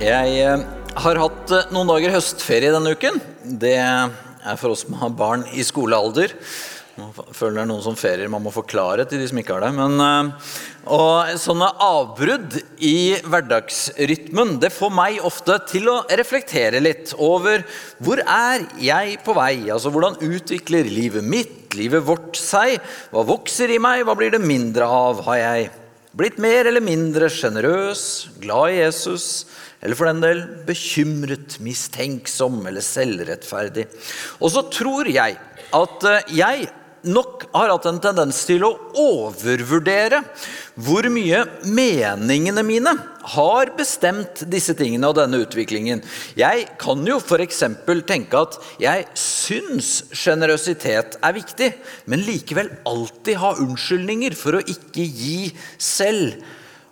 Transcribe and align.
Jeg 0.00 0.36
eh, 0.40 0.62
har 1.04 1.18
hatt 1.20 1.50
eh, 1.52 1.66
noen 1.74 1.90
dager 1.90 2.14
høstferie 2.14 2.72
denne 2.72 2.94
uken. 2.96 3.18
Det 3.60 3.74
er 3.76 4.56
for 4.56 4.72
oss 4.72 4.86
som 4.86 4.94
har 4.96 5.12
barn 5.12 5.42
i 5.52 5.60
skolealder. 5.60 6.32
Man 6.96 7.12
føler 7.12 7.58
det 7.58 7.60
er 7.66 7.68
noen 7.68 7.84
som 7.84 7.98
ferier 8.00 8.32
man 8.32 8.40
må 8.40 8.52
forklare 8.54 9.04
til 9.08 9.20
de 9.20 9.28
som 9.28 9.42
ikke 9.42 9.58
har 9.58 9.66
det. 9.66 9.74
Men, 9.76 10.00
eh, 10.00 10.56
og 10.96 11.34
sånne 11.42 11.68
avbrudd 11.84 12.56
i 12.80 13.20
hverdagsrytmen 13.28 14.56
det 14.64 14.72
får 14.72 14.96
meg 15.02 15.20
ofte 15.28 15.60
til 15.68 15.92
å 15.92 16.00
reflektere 16.08 16.80
litt 16.80 17.12
over 17.20 17.66
hvor 18.00 18.24
er 18.24 18.64
jeg 18.80 19.20
på 19.26 19.36
vei? 19.36 19.68
Altså 19.68 19.92
Hvordan 19.92 20.16
utvikler 20.24 20.88
livet 20.88 21.28
mitt, 21.28 21.74
livet 21.76 22.08
vårt 22.08 22.40
seg? 22.40 22.80
Hva 23.12 23.28
vokser 23.28 23.76
i 23.76 23.76
meg? 23.76 24.08
Hva 24.08 24.16
blir 24.16 24.32
det 24.32 24.40
mindre 24.40 24.88
av? 24.88 25.26
Har 25.28 25.44
jeg 25.44 25.72
blitt 26.16 26.40
mer 26.40 26.72
eller 26.72 26.80
mindre 26.82 27.28
sjenerøs, 27.28 28.30
glad 28.40 28.72
i 28.72 28.80
Jesus? 28.80 29.26
Eller 29.80 29.96
for 29.96 30.10
den 30.10 30.20
del 30.24 30.42
bekymret, 30.66 31.56
mistenksom 31.64 32.60
eller 32.68 32.84
selvrettferdig. 32.84 33.86
Og 34.40 34.52
så 34.52 34.66
tror 34.72 35.08
jeg 35.08 35.38
at 35.76 36.06
eh, 36.10 36.36
jeg 36.36 36.68
nok 37.00 37.46
har 37.54 37.70
hatt 37.72 37.86
en 37.88 38.00
tendens 38.02 38.42
til 38.44 38.64
å 38.66 38.74
overvurdere 39.00 40.20
hvor 40.76 41.06
mye 41.12 41.44
meningene 41.64 42.64
mine 42.66 42.92
har 43.34 43.72
bestemt 43.76 44.42
disse 44.52 44.74
tingene 44.76 45.08
og 45.08 45.16
denne 45.16 45.40
utviklingen. 45.40 46.02
Jeg 46.36 46.66
kan 46.80 47.04
jo 47.08 47.16
f.eks. 47.20 47.62
tenke 48.08 48.42
at 48.42 48.58
jeg 48.82 49.06
syns 49.18 49.92
sjenerøsitet 50.12 51.16
er 51.24 51.36
viktig, 51.36 51.70
men 52.04 52.24
likevel 52.26 52.68
alltid 52.88 53.40
ha 53.40 53.54
unnskyldninger 53.64 54.36
for 54.36 54.58
å 54.58 54.64
ikke 54.64 55.06
gi 55.06 55.54
selv. 55.80 56.36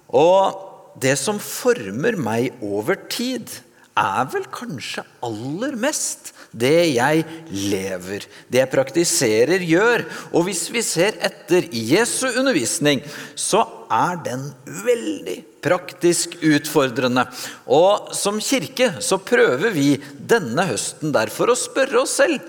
Og 0.08 0.67
det 1.00 1.17
som 1.20 1.41
former 1.42 2.17
meg 2.19 2.62
over 2.64 2.98
tid, 3.11 3.50
er 3.98 4.28
vel 4.31 4.44
kanskje 4.55 5.03
aller 5.27 5.75
mest 5.80 6.33
det 6.56 6.95
jeg 6.95 7.25
lever, 7.50 8.25
det 8.48 8.62
jeg 8.62 8.70
praktiserer, 8.72 9.64
gjør. 9.69 10.05
Og 10.33 10.47
hvis 10.47 10.64
vi 10.72 10.83
ser 10.86 11.19
etter 11.25 11.67
Jesu 11.72 12.27
undervisning, 12.30 13.03
så 13.36 13.64
er 13.92 14.20
den 14.25 14.47
veldig 14.86 15.36
praktisk 15.64 16.39
utfordrende. 16.47 17.27
Og 17.67 18.14
som 18.17 18.41
kirke 18.41 18.95
så 19.05 19.20
prøver 19.20 19.75
vi 19.75 19.91
denne 20.19 20.69
høsten 20.70 21.12
derfor 21.14 21.52
å 21.52 21.58
spørre 21.58 22.05
oss 22.05 22.19
selv 22.23 22.41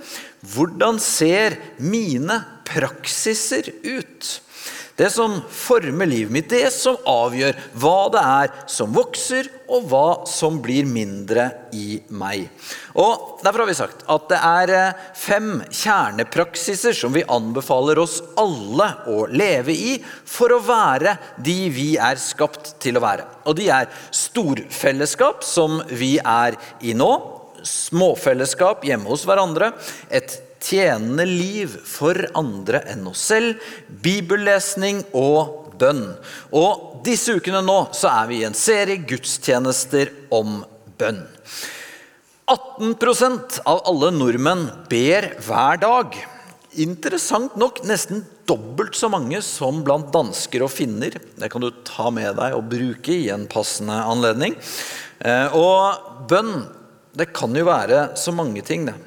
hvordan 0.54 1.02
ser 1.04 1.58
mine 1.84 2.38
praksiser 2.70 3.74
ut? 3.84 4.38
Det 5.00 5.08
som 5.14 5.38
former 5.48 6.10
livet 6.10 6.34
mitt, 6.34 6.50
det 6.52 6.74
som 6.76 6.98
avgjør 7.08 7.56
hva 7.80 8.00
det 8.12 8.24
er 8.24 8.50
som 8.68 8.92
vokser, 8.92 9.48
og 9.70 9.86
hva 9.88 10.08
som 10.28 10.58
blir 10.64 10.88
mindre 10.90 11.46
i 11.78 12.02
meg. 12.10 12.50
Og 13.00 13.40
Derfor 13.40 13.64
har 13.64 13.70
vi 13.70 13.78
sagt 13.78 14.02
at 14.12 14.26
det 14.32 14.40
er 14.44 14.74
eh, 14.76 15.04
fem 15.16 15.62
kjernepraksiser 15.70 16.98
som 16.98 17.14
vi 17.16 17.24
anbefaler 17.24 18.02
oss 18.02 18.18
alle 18.42 18.90
å 19.08 19.22
leve 19.32 19.72
i 19.72 19.94
for 20.04 20.52
å 20.52 20.60
være 20.66 21.16
de 21.38 21.58
vi 21.72 21.94
er 22.02 22.20
skapt 22.20 22.74
til 22.84 23.00
å 23.00 23.06
være. 23.06 23.28
Og 23.48 23.56
de 23.62 23.70
er 23.72 23.88
storfellesskap, 24.12 25.46
som 25.48 25.80
vi 25.88 26.18
er 26.20 26.60
i 26.84 26.98
nå. 26.98 27.12
Småfellesskap 27.64 28.84
hjemme 28.88 29.08
hos 29.12 29.24
hverandre. 29.30 29.72
Et 30.12 30.36
tjenende 30.64 31.26
liv 31.28 31.74
for 31.88 32.18
andre 32.38 32.84
enn 32.92 33.08
oss 33.10 33.24
selv, 33.32 33.60
bibellesning 34.04 35.04
og 35.18 35.76
bønn. 35.80 36.06
Og 36.56 37.02
disse 37.06 37.38
ukene 37.40 37.62
nå 37.66 37.80
så 37.96 38.12
er 38.12 38.32
vi 38.32 38.42
i 38.42 38.48
en 38.48 38.58
serie 38.58 39.02
gudstjenester 39.10 40.12
om 40.36 40.62
bønn. 41.00 41.24
18% 42.50 43.62
av 43.70 43.84
alle 43.88 44.10
nordmenn 44.16 44.66
ber 44.90 45.34
hver 45.46 45.80
dag. 45.82 46.18
Interessant 46.82 47.56
nok 47.60 47.84
nesten 47.86 48.24
dobbelt 48.50 48.98
så 48.98 49.10
mange 49.12 49.42
som 49.46 49.84
blant 49.86 50.10
dansker 50.14 50.66
og 50.66 50.74
finner. 50.74 51.14
Det 51.38 51.50
kan 51.52 51.62
du 51.62 51.70
ta 51.86 52.10
med 52.14 52.38
deg 52.40 52.58
og 52.58 52.66
bruke 52.72 53.14
i 53.14 53.30
en 53.34 53.46
passende 53.50 54.00
anledning. 54.02 54.58
Eh, 55.20 55.54
og 55.54 56.26
bønn, 56.30 56.64
det 57.14 57.30
kan 57.36 57.54
jo 57.58 57.68
være 57.70 58.10
så 58.18 58.34
mange 58.34 58.66
ting, 58.66 58.90
det. 58.90 58.98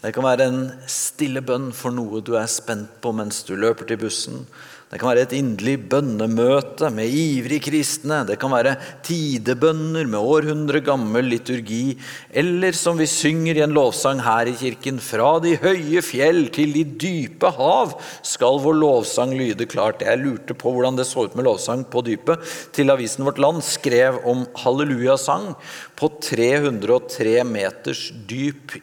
Det 0.00 0.14
kan 0.16 0.24
være 0.24 0.46
en 0.48 0.62
stille 0.88 1.42
bønn 1.44 1.70
for 1.76 1.92
noe 1.92 2.22
du 2.24 2.32
er 2.40 2.48
spent 2.48 2.94
på 3.04 3.12
mens 3.12 3.42
du 3.44 3.52
løper 3.52 3.84
til 3.84 4.00
bussen. 4.00 4.46
Det 4.90 4.98
kan 4.98 5.12
være 5.12 5.22
et 5.22 5.34
inderlig 5.38 5.76
bønnemøte 5.86 6.88
med 6.90 7.12
ivrige 7.14 7.62
kristne. 7.62 8.24
Det 8.26 8.34
kan 8.42 8.50
være 8.50 8.72
tidebønner 9.06 10.08
med 10.10 10.18
århundre 10.18 10.80
gammel 10.82 11.28
liturgi. 11.30 11.94
Eller 12.34 12.74
som 12.74 12.98
vi 12.98 13.06
synger 13.06 13.60
i 13.60 13.62
en 13.62 13.76
lovsang 13.76 14.18
her 14.26 14.50
i 14.50 14.56
kirken, 14.58 14.98
fra 14.98 15.36
de 15.46 15.54
høye 15.62 16.02
fjell 16.02 16.48
til 16.50 16.74
de 16.74 16.82
dype 17.06 17.54
hav 17.54 17.94
skal 18.26 18.58
vår 18.66 18.80
lovsang 18.82 19.38
lyde 19.38 19.70
klart. 19.70 20.02
Jeg 20.02 20.24
lurte 20.24 20.58
på 20.58 20.74
hvordan 20.74 20.98
det 20.98 21.06
så 21.06 21.28
ut 21.28 21.38
med 21.38 21.46
lovsang 21.46 21.86
på 21.86 22.02
dypet, 22.10 22.42
til 22.74 22.90
avisen 22.90 23.22
Vårt 23.28 23.38
Land 23.38 23.62
skrev 23.62 24.18
om 24.26 24.42
hallelujasang 24.58 25.52
på 25.94 26.10
303 26.18 27.44
meters 27.46 28.08
dyp 28.26 28.80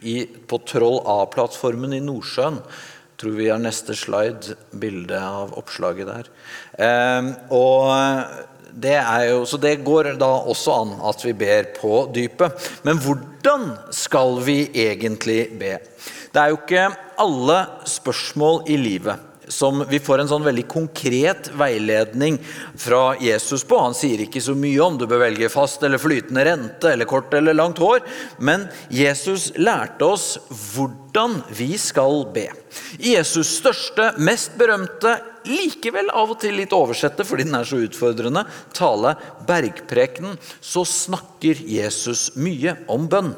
på 0.48 0.64
Troll 0.72 1.02
A-plattformen 1.04 2.00
i 2.00 2.00
Nordsjøen 2.00 2.62
tror 3.18 3.34
vi 3.38 3.48
har 3.50 3.58
neste 3.62 3.96
slide, 3.98 4.56
bilde 4.70 5.18
av 5.18 5.56
oppslaget 5.58 6.08
der. 6.10 6.30
Eh, 6.78 7.32
og 7.54 7.90
det 8.78 8.96
er 9.00 9.24
jo, 9.32 9.42
så 9.48 9.58
det 9.60 9.80
går 9.86 10.12
da 10.20 10.28
også 10.50 10.74
an 10.82 10.92
at 11.10 11.24
vi 11.26 11.34
ber 11.38 11.72
på 11.78 12.02
dypet. 12.14 12.68
Men 12.86 13.00
hvordan 13.02 13.72
skal 13.94 14.38
vi 14.46 14.60
egentlig 14.70 15.40
be? 15.58 15.78
Det 16.32 16.42
er 16.42 16.52
jo 16.52 16.60
ikke 16.60 16.90
alle 17.18 17.62
spørsmål 17.88 18.62
i 18.70 18.76
livet 18.78 19.27
som 19.52 19.82
vi 19.88 20.00
får 20.02 20.22
en 20.22 20.30
sånn 20.30 20.46
veldig 20.46 20.64
konkret 20.70 21.50
veiledning 21.58 22.38
fra 22.78 23.16
Jesus 23.22 23.64
på. 23.68 23.78
Han 23.80 23.96
sier 23.96 24.22
ikke 24.24 24.42
så 24.44 24.54
mye 24.58 24.80
om 24.84 24.98
du 25.00 25.06
bør 25.08 25.24
velge 25.26 25.50
fast 25.52 25.82
eller 25.86 26.00
flytende 26.02 26.44
rente 26.48 26.92
eller 26.92 27.08
kort 27.08 27.34
eller 27.34 27.56
langt 27.56 27.80
hår, 27.82 28.04
men 28.38 28.68
Jesus 28.92 29.50
lærte 29.58 30.06
oss 30.06 30.28
hvordan 30.74 31.40
vi 31.56 31.72
skal 31.80 32.24
be. 32.34 32.48
Jesus 33.00 33.56
største, 33.58 34.12
mest 34.22 34.56
berømte, 34.60 35.16
likevel 35.48 36.10
av 36.12 36.34
og 36.34 36.40
til 36.42 36.58
litt 36.60 36.74
oversette 36.76 37.24
fordi 37.24 37.48
den 37.48 37.56
er 37.58 37.68
så 37.68 37.80
utfordrende, 37.80 38.44
tale 38.76 39.14
Bergprekenen, 39.48 40.36
så 40.60 40.84
snakker 40.84 41.62
Jesus 41.64 42.28
mye 42.36 42.76
om 42.92 43.08
bønn. 43.10 43.32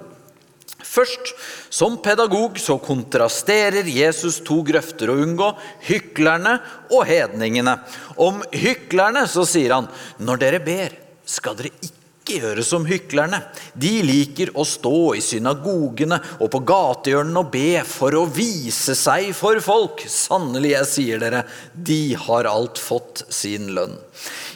Først, 0.86 1.34
som 1.72 1.98
pedagog 2.02 2.58
så 2.60 2.78
kontrasterer 2.82 3.86
Jesus 3.88 4.40
to 4.46 4.60
grøfter 4.66 5.12
å 5.12 5.18
unngå, 5.22 5.52
hyklerne 5.86 6.58
og 6.90 7.06
hedningene. 7.08 7.78
Om 8.20 8.42
hyklerne 8.52 9.26
så 9.30 9.46
sier 9.48 9.76
han, 9.76 9.88
når 10.18 10.44
dere 10.44 10.60
ber, 10.64 10.98
skal 11.30 11.56
dere 11.58 11.72
ikke 11.78 12.00
gjøre 12.40 12.64
som 12.66 12.84
hyklerne. 12.86 13.40
De 13.74 13.92
liker 14.06 14.52
å 14.58 14.64
stå 14.68 15.14
i 15.18 15.22
synagogene 15.24 16.20
og 16.38 16.50
på 16.52 16.62
gatehjørnene 16.68 17.42
og 17.42 17.50
be 17.54 17.82
for 17.86 18.16
å 18.18 18.26
vise 18.30 18.96
seg 18.98 19.32
for 19.36 19.60
folk. 19.64 20.04
Sannelig, 20.06 20.74
jeg 20.76 20.90
sier 20.94 21.22
dere, 21.22 21.44
de 21.74 22.14
har 22.26 22.50
alt 22.50 22.80
fått 22.80 23.24
sin 23.32 23.72
lønn. 23.76 23.96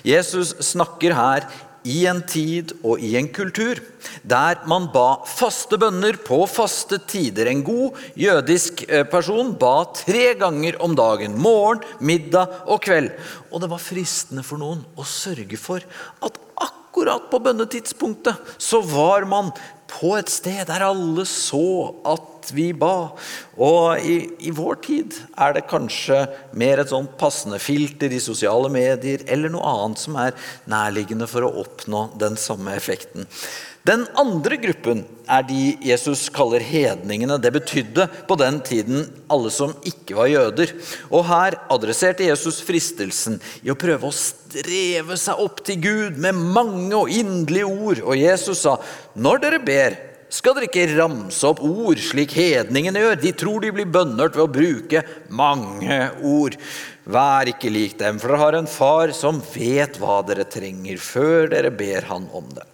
Jesus 0.05 0.53
snakker 0.61 1.15
her 1.17 1.47
i 1.85 2.05
en 2.09 2.23
tid 2.27 2.73
og 2.83 3.03
i 3.03 3.15
en 3.19 3.29
kultur 3.33 3.81
der 4.25 4.63
man 4.69 4.89
ba 4.93 5.21
faste 5.29 5.79
bønner 5.81 6.17
på 6.25 6.41
faste 6.49 6.99
tider. 7.09 7.49
En 7.51 7.65
god 7.65 7.99
jødisk 8.21 8.85
eh, 8.89 9.05
person 9.09 9.53
ba 9.61 9.85
tre 9.97 10.33
ganger 10.41 10.79
om 10.85 10.97
dagen. 10.97 11.37
Morgen, 11.41 11.85
middag 12.01 12.65
og 12.67 12.83
kveld. 12.85 13.13
Og 13.53 13.63
det 13.63 13.71
var 13.73 13.83
fristende 13.83 14.45
for 14.47 14.61
noen 14.61 14.85
å 14.97 15.07
sørge 15.09 15.61
for 15.61 15.85
at 16.25 16.41
akkurat 16.95 17.27
på 17.31 17.41
bønnetidspunktet 17.43 18.55
så 18.59 18.81
var 18.87 19.27
man 19.27 19.51
på 19.91 20.15
et 20.19 20.31
sted 20.33 20.65
der 20.69 20.85
alle 20.87 21.25
så 21.29 21.95
at 22.09 22.51
vi 22.55 22.71
ba. 22.77 23.11
Og 23.57 24.05
i, 24.05 24.17
i, 24.45 24.53
vår 24.55 24.81
tid 24.85 25.19
er 25.41 25.57
det 25.57 25.67
kanskje 25.71 26.25
mer 26.57 26.83
et 26.83 26.93
sånn 26.93 27.09
passende 27.21 27.61
filter 27.63 28.13
i 28.13 28.23
sosiale 28.23 28.71
medier 28.73 29.25
eller 29.31 29.53
noe 29.53 29.77
annet 29.85 30.03
som 30.03 30.19
er 30.21 30.37
nærliggende 30.71 31.29
for 31.31 31.47
å 31.47 31.55
oppnå 31.65 32.09
den 32.21 32.37
samme 32.41 32.77
effekten. 32.77 33.29
Den 33.85 34.07
andre 34.17 34.57
gruppen 34.57 35.03
er 35.29 35.43
de 35.45 35.75
Jesus 35.85 36.31
kaller 36.33 36.63
hedningene. 36.65 37.37
Det 37.37 37.51
betydde 37.53 38.07
på 38.25 38.37
den 38.41 38.63
tiden 38.65 39.03
alle 39.29 39.51
som 39.53 39.75
ikke 39.85 40.17
var 40.17 40.31
jøder. 40.33 40.73
Og 41.11 41.27
her 41.29 41.59
adresserte 41.69 42.25
Jesus 42.25 42.63
fristelsen 42.65 43.37
i 43.61 43.69
å 43.69 43.77
prøve 43.77 44.09
å 44.09 44.17
streve 44.17 45.19
seg 45.21 45.45
opp 45.45 45.61
til 45.69 45.85
Gud 45.85 46.17
med 46.17 46.41
mange 46.57 46.97
og 46.97 47.13
inderlige 47.13 47.69
ord. 47.69 48.01
Og 48.09 48.17
Jesus 48.17 48.65
sa, 48.65 48.79
når 49.21 49.45
dere 49.45 49.61
ber, 49.69 50.01
skal 50.33 50.57
dere 50.57 50.71
ikke 50.71 50.89
ramse 50.97 51.45
opp 51.45 51.61
ord 51.61 52.01
slik 52.01 52.33
hedningene 52.41 53.05
gjør. 53.05 53.21
De 53.21 53.37
tror 53.37 53.67
de 53.67 53.77
blir 53.77 53.93
bønnhørt 53.93 54.41
ved 54.41 54.47
å 54.47 54.55
bruke 54.55 55.05
mange 55.29 56.07
ord. 56.25 56.57
Vær 57.05 57.53
ikke 57.53 57.69
lik 57.69 57.99
dem, 58.01 58.17
for 58.17 58.33
dere 58.33 58.47
har 58.47 58.63
en 58.63 58.77
far 58.81 59.13
som 59.13 59.45
vet 59.53 60.01
hva 60.01 60.23
dere 60.25 60.49
trenger, 60.49 60.97
før 60.97 61.53
dere 61.53 61.69
ber 61.69 62.09
han 62.09 62.33
om 62.33 62.49
det. 62.57 62.65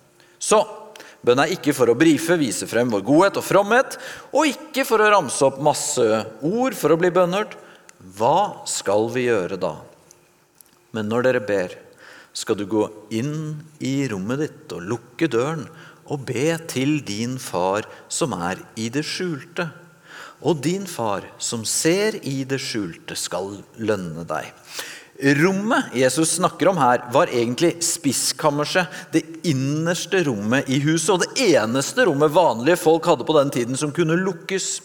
Så 0.41 0.63
Bønn 1.27 1.43
er 1.43 1.53
ikke 1.53 1.75
for 1.77 1.93
å 1.93 1.97
brife, 1.99 2.39
vise 2.41 2.69
frem 2.69 2.89
vår 2.93 3.05
godhet 3.05 3.41
og 3.41 3.45
fromhet, 3.45 3.99
og 4.33 4.49
ikke 4.49 4.87
for 4.89 5.03
å 5.03 5.11
ramse 5.13 5.45
opp 5.45 5.61
masse 5.63 6.07
ord 6.47 6.77
for 6.79 6.95
å 6.95 7.01
bli 7.01 7.13
bønnhørt. 7.13 7.59
Hva 8.17 8.65
skal 8.69 9.11
vi 9.13 9.27
gjøre 9.27 9.61
da? 9.61 9.75
Men 10.97 11.11
når 11.13 11.27
dere 11.29 11.45
ber, 11.45 11.77
skal 12.33 12.57
du 12.57 12.65
gå 12.71 12.87
inn 13.13 13.61
i 13.85 14.09
rommet 14.09 14.45
ditt 14.47 14.73
og 14.77 14.87
lukke 14.95 15.29
døren 15.31 15.67
og 16.11 16.25
be 16.27 16.55
til 16.71 16.99
din 17.07 17.37
far 17.43 17.87
som 18.11 18.35
er 18.35 18.63
i 18.81 18.89
det 18.93 19.05
skjulte. 19.07 19.69
Og 20.41 20.63
din 20.65 20.87
far 20.89 21.27
som 21.43 21.67
ser 21.69 22.17
i 22.25 22.43
det 22.49 22.59
skjulte, 22.65 23.15
skal 23.19 23.59
lønne 23.77 24.25
deg. 24.25 24.49
Rommet 25.21 25.95
Jesus 25.95 26.31
snakker 26.39 26.71
om 26.71 26.79
her, 26.81 27.03
var 27.13 27.29
egentlig 27.29 27.75
spiskammerset, 27.85 28.87
det 29.13 29.23
innerste 29.49 30.23
rommet 30.25 30.69
i 30.73 30.79
huset, 30.81 31.11
og 31.13 31.25
det 31.25 31.51
eneste 31.53 32.07
rommet 32.09 32.33
vanlige 32.33 32.81
folk 32.81 33.09
hadde 33.11 33.27
på 33.29 33.37
den 33.37 33.53
tiden 33.53 33.77
som 33.77 33.93
kunne 33.93 34.17
lukkes. 34.17 34.79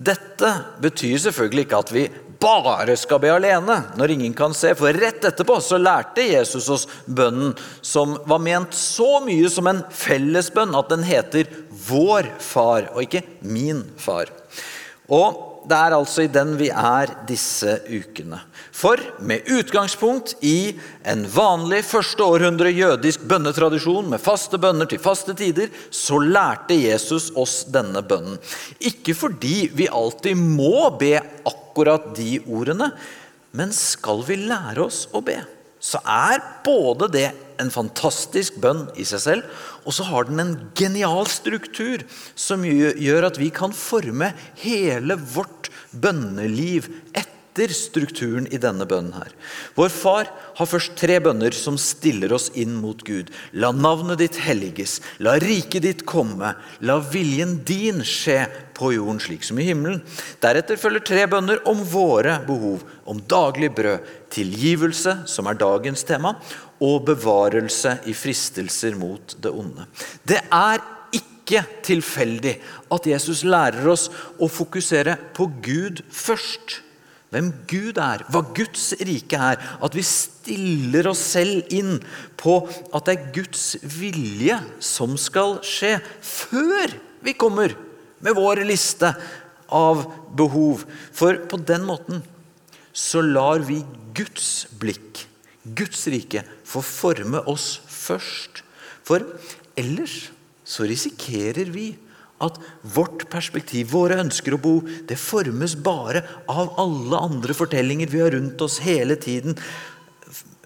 Dette 0.00 0.52
betyr 0.80 1.18
selvfølgelig 1.26 1.66
ikke 1.66 1.80
at 1.82 1.92
vi 1.92 2.04
bare 2.40 2.94
skal 2.96 3.20
be 3.20 3.32
alene 3.34 3.74
når 3.98 4.14
ingen 4.14 4.36
kan 4.36 4.54
se, 4.56 4.72
for 4.78 4.96
rett 4.96 5.26
etterpå 5.28 5.58
så 5.60 5.80
lærte 5.80 6.24
Jesus 6.24 6.70
oss 6.72 6.86
bønnen 7.04 7.52
som 7.82 8.16
var 8.30 8.40
ment 8.40 8.76
så 8.76 9.18
mye 9.26 9.50
som 9.52 9.68
en 9.68 9.82
fellesbønn 9.92 10.78
at 10.78 10.94
den 10.94 11.04
heter 11.04 11.50
Vår 11.90 12.30
Far, 12.40 12.92
og 12.94 13.04
ikke 13.04 13.26
Min 13.42 13.82
Far. 14.00 14.30
Og 15.10 15.49
det 15.68 15.76
er 15.76 15.94
altså 15.94 16.24
i 16.24 16.30
den 16.32 16.54
vi 16.58 16.70
er 16.72 17.12
disse 17.28 17.76
ukene. 17.90 18.38
For 18.72 19.00
med 19.26 19.48
utgangspunkt 19.52 20.32
i 20.46 20.72
en 21.08 21.26
vanlig 21.28 21.82
første 21.88 22.24
århundre 22.24 22.72
jødisk 22.72 23.26
bønnetradisjon 23.28 24.08
med 24.12 24.22
faste 24.24 24.60
bønner 24.60 24.88
til 24.88 25.02
faste 25.02 25.34
tider, 25.36 25.68
så 25.92 26.20
lærte 26.22 26.78
Jesus 26.78 27.28
oss 27.36 27.62
denne 27.68 28.00
bønnen. 28.00 28.40
Ikke 28.80 29.14
fordi 29.16 29.68
vi 29.76 29.90
alltid 29.92 30.38
må 30.40 30.88
be 31.00 31.18
akkurat 31.20 32.10
de 32.16 32.38
ordene, 32.48 32.90
men 33.52 33.74
skal 33.74 34.24
vi 34.26 34.38
lære 34.46 34.86
oss 34.86 35.04
å 35.12 35.20
be, 35.24 35.40
så 35.80 36.00
er 36.06 36.40
både 36.64 37.10
det 37.12 37.28
en 37.60 37.72
fantastisk 37.72 38.58
bønn 38.62 38.86
i 38.98 39.06
seg 39.08 39.22
selv, 39.24 39.58
og 39.84 39.96
så 39.96 40.06
har 40.08 40.28
den 40.28 40.42
en 40.42 40.54
genial 40.78 41.28
struktur 41.30 42.04
som 42.34 42.64
gjør 42.66 43.28
at 43.30 43.40
vi 43.40 43.50
kan 43.54 43.74
forme 43.76 44.32
hele 44.62 45.18
vårt 45.34 45.70
bønneliv 45.92 46.88
etter 47.12 47.39
strukturen 47.68 48.46
i 48.48 48.56
denne 48.56 48.86
bønnen 48.88 49.12
her. 49.12 49.34
Vår 49.76 49.90
far 49.92 50.30
har 50.56 50.68
først 50.70 50.94
tre 50.96 51.18
bønner 51.20 51.52
som 51.52 51.76
stiller 51.76 52.32
oss 52.32 52.48
inn 52.56 52.72
mot 52.80 53.04
Gud. 53.04 53.28
La 53.52 53.68
navnet 53.76 54.22
ditt 54.22 54.38
helliges, 54.40 54.98
la 55.20 55.36
riket 55.42 55.84
ditt 55.84 56.06
komme, 56.08 56.54
la 56.80 56.96
viljen 57.12 57.58
din 57.68 58.00
skje 58.00 58.46
på 58.80 58.94
jorden 58.96 59.20
slik 59.20 59.44
som 59.44 59.60
i 59.60 59.68
himmelen. 59.68 60.00
Deretter 60.40 60.80
følger 60.80 61.04
tre 61.04 61.26
bønner 61.28 61.60
om 61.68 61.84
våre 61.84 62.38
behov, 62.46 62.86
om 63.04 63.20
daglig 63.28 63.68
brød, 63.76 64.08
tilgivelse, 64.32 65.18
som 65.28 65.50
er 65.50 65.60
dagens 65.60 66.06
tema, 66.08 66.36
og 66.80 67.04
bevarelse 67.10 67.98
i 68.08 68.14
fristelser 68.16 68.96
mot 68.96 69.36
det 69.42 69.52
onde. 69.52 69.84
Det 70.24 70.40
er 70.48 70.80
ikke 71.50 71.64
tilfeldig 71.84 72.54
at 72.94 73.08
Jesus 73.10 73.42
lærer 73.44 73.88
oss 73.90 74.06
å 74.38 74.48
fokusere 74.48 75.16
på 75.36 75.48
Gud 75.64 76.04
først. 76.14 76.80
Hvem 77.30 77.50
Gud 77.70 77.98
er, 78.02 78.24
hva 78.26 78.42
Guds 78.56 78.88
rike 79.06 79.38
er. 79.38 79.60
At 79.78 79.94
vi 79.94 80.02
stiller 80.06 81.10
oss 81.12 81.22
selv 81.36 81.68
inn 81.74 82.00
på 82.40 82.56
at 82.66 83.06
det 83.06 83.14
er 83.14 83.28
Guds 83.36 83.64
vilje 83.82 84.58
som 84.82 85.14
skal 85.20 85.60
skje, 85.66 85.96
før 86.20 86.96
vi 87.22 87.36
kommer 87.38 87.76
med 88.20 88.36
vår 88.36 88.64
liste 88.66 89.12
av 89.70 90.02
behov. 90.36 90.82
For 91.14 91.38
på 91.46 91.60
den 91.62 91.86
måten 91.86 92.24
så 92.90 93.22
lar 93.22 93.62
vi 93.62 93.78
Guds 94.16 94.66
blikk, 94.80 95.24
Guds 95.62 96.02
rike, 96.10 96.42
få 96.66 96.82
forme 96.82 97.44
oss 97.50 97.76
først. 97.86 98.64
For 99.06 99.22
ellers 99.78 100.32
så 100.66 100.86
risikerer 100.88 101.70
vi 101.70 101.92
at 102.40 102.58
vårt 102.96 103.26
perspektiv, 103.32 103.92
våre 103.92 104.18
ønsker 104.22 104.56
å 104.56 104.60
bo, 104.62 104.74
det 105.08 105.18
formes 105.20 105.76
bare 105.76 106.24
av 106.50 106.74
alle 106.80 107.20
andre 107.20 107.56
fortellinger 107.56 108.10
vi 108.10 108.22
har 108.24 108.34
rundt 108.36 108.60
oss 108.64 108.80
hele 108.84 109.18
tiden. 109.20 109.58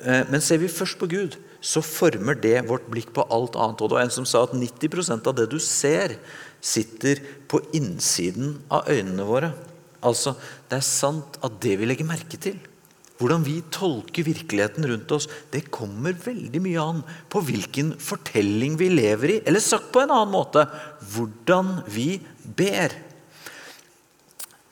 Eh, 0.04 0.22
men 0.30 0.42
ser 0.44 0.62
vi 0.62 0.70
først 0.70 1.00
på 1.00 1.10
Gud, 1.10 1.38
så 1.64 1.80
former 1.84 2.36
det 2.38 2.58
vårt 2.68 2.86
blikk 2.92 3.14
på 3.16 3.24
alt 3.32 3.56
annet. 3.56 3.80
Og 3.80 3.90
det 3.90 3.98
var 3.98 4.06
en 4.06 4.14
som 4.14 4.28
sa 4.28 4.44
at 4.44 4.56
90% 4.56 5.30
av 5.30 5.38
det 5.38 5.48
du 5.52 5.58
ser, 5.62 6.18
sitter 6.64 7.20
på 7.48 7.60
innsiden 7.76 8.58
av 8.72 8.88
øynene 8.92 9.26
våre. 9.28 9.50
Altså, 10.04 10.34
det 10.68 10.78
er 10.78 10.86
sant 10.86 11.38
at 11.44 11.58
det 11.64 11.78
vi 11.80 11.88
legger 11.88 12.08
merke 12.08 12.40
til, 12.40 12.58
hvordan 13.20 13.44
vi 13.46 13.60
tolker 13.70 14.26
virkeligheten 14.26 14.86
rundt 14.90 15.12
oss, 15.14 15.28
det 15.54 15.68
kommer 15.74 16.16
veldig 16.24 16.60
mye 16.64 16.82
an 16.82 17.02
på 17.30 17.42
hvilken 17.46 17.94
fortelling 18.02 18.78
vi 18.80 18.90
lever 18.90 19.36
i. 19.36 19.40
Eller 19.46 19.62
sagt 19.62 19.92
på 19.94 20.02
en 20.02 20.14
annen 20.14 20.34
måte 20.34 20.66
hvordan 21.14 21.76
vi 21.94 22.18
ber. 22.42 22.94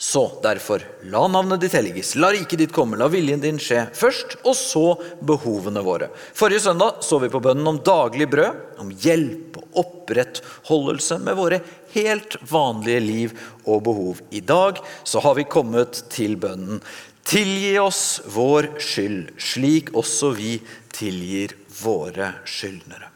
Så 0.03 0.25
derfor, 0.43 0.83
la 1.07 1.21
navnet 1.31 1.61
ditt 1.63 1.77
helliges, 1.79 2.17
la 2.19 2.33
riket 2.35 2.59
ditt 2.59 2.73
komme, 2.75 2.99
la 2.99 3.07
viljen 3.07 3.39
din 3.39 3.61
skje 3.63 3.85
først, 3.95 4.35
og 4.43 4.57
så 4.59 4.83
behovene 5.23 5.79
våre. 5.87 6.09
Forrige 6.35 6.65
søndag 6.65 7.05
så 7.07 7.21
vi 7.23 7.31
på 7.31 7.39
bønnen 7.45 7.71
om 7.71 7.79
daglig 7.87 8.27
brød, 8.33 8.59
om 8.83 8.91
hjelp 8.91 9.61
og 9.61 9.79
opprettholdelse 9.85 11.21
med 11.23 11.39
våre 11.39 11.61
helt 11.95 12.35
vanlige 12.51 13.05
liv 13.05 13.39
og 13.63 13.87
behov. 13.87 14.27
I 14.35 14.43
dag 14.43 14.83
så 15.07 15.23
har 15.23 15.39
vi 15.39 15.47
kommet 15.47 16.03
til 16.11 16.35
bønnen 16.35 16.83
Tilgi 17.23 17.79
oss 17.79 18.21
vår 18.35 18.73
skyld, 18.83 19.33
slik 19.39 19.93
også 19.95 20.33
vi 20.37 20.57
tilgir 20.93 21.55
våre 21.83 22.33
skyldnere. 22.49 23.09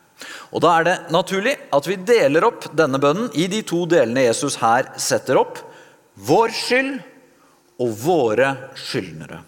Og 0.55 0.63
Da 0.63 0.79
er 0.79 0.87
det 0.87 0.97
naturlig 1.13 1.57
at 1.75 1.89
vi 1.89 1.99
deler 1.99 2.47
opp 2.47 2.71
denne 2.77 3.01
bønnen 3.03 3.29
i 3.35 3.49
de 3.51 3.63
to 3.67 3.85
delene 3.91 4.29
Jesus 4.29 4.57
her 4.63 4.89
setter 4.97 5.41
opp. 5.41 5.59
Vår 6.17 6.55
skyld 6.55 6.95
og 7.83 7.97
våre 8.01 8.55
skyldnere. 8.79 9.43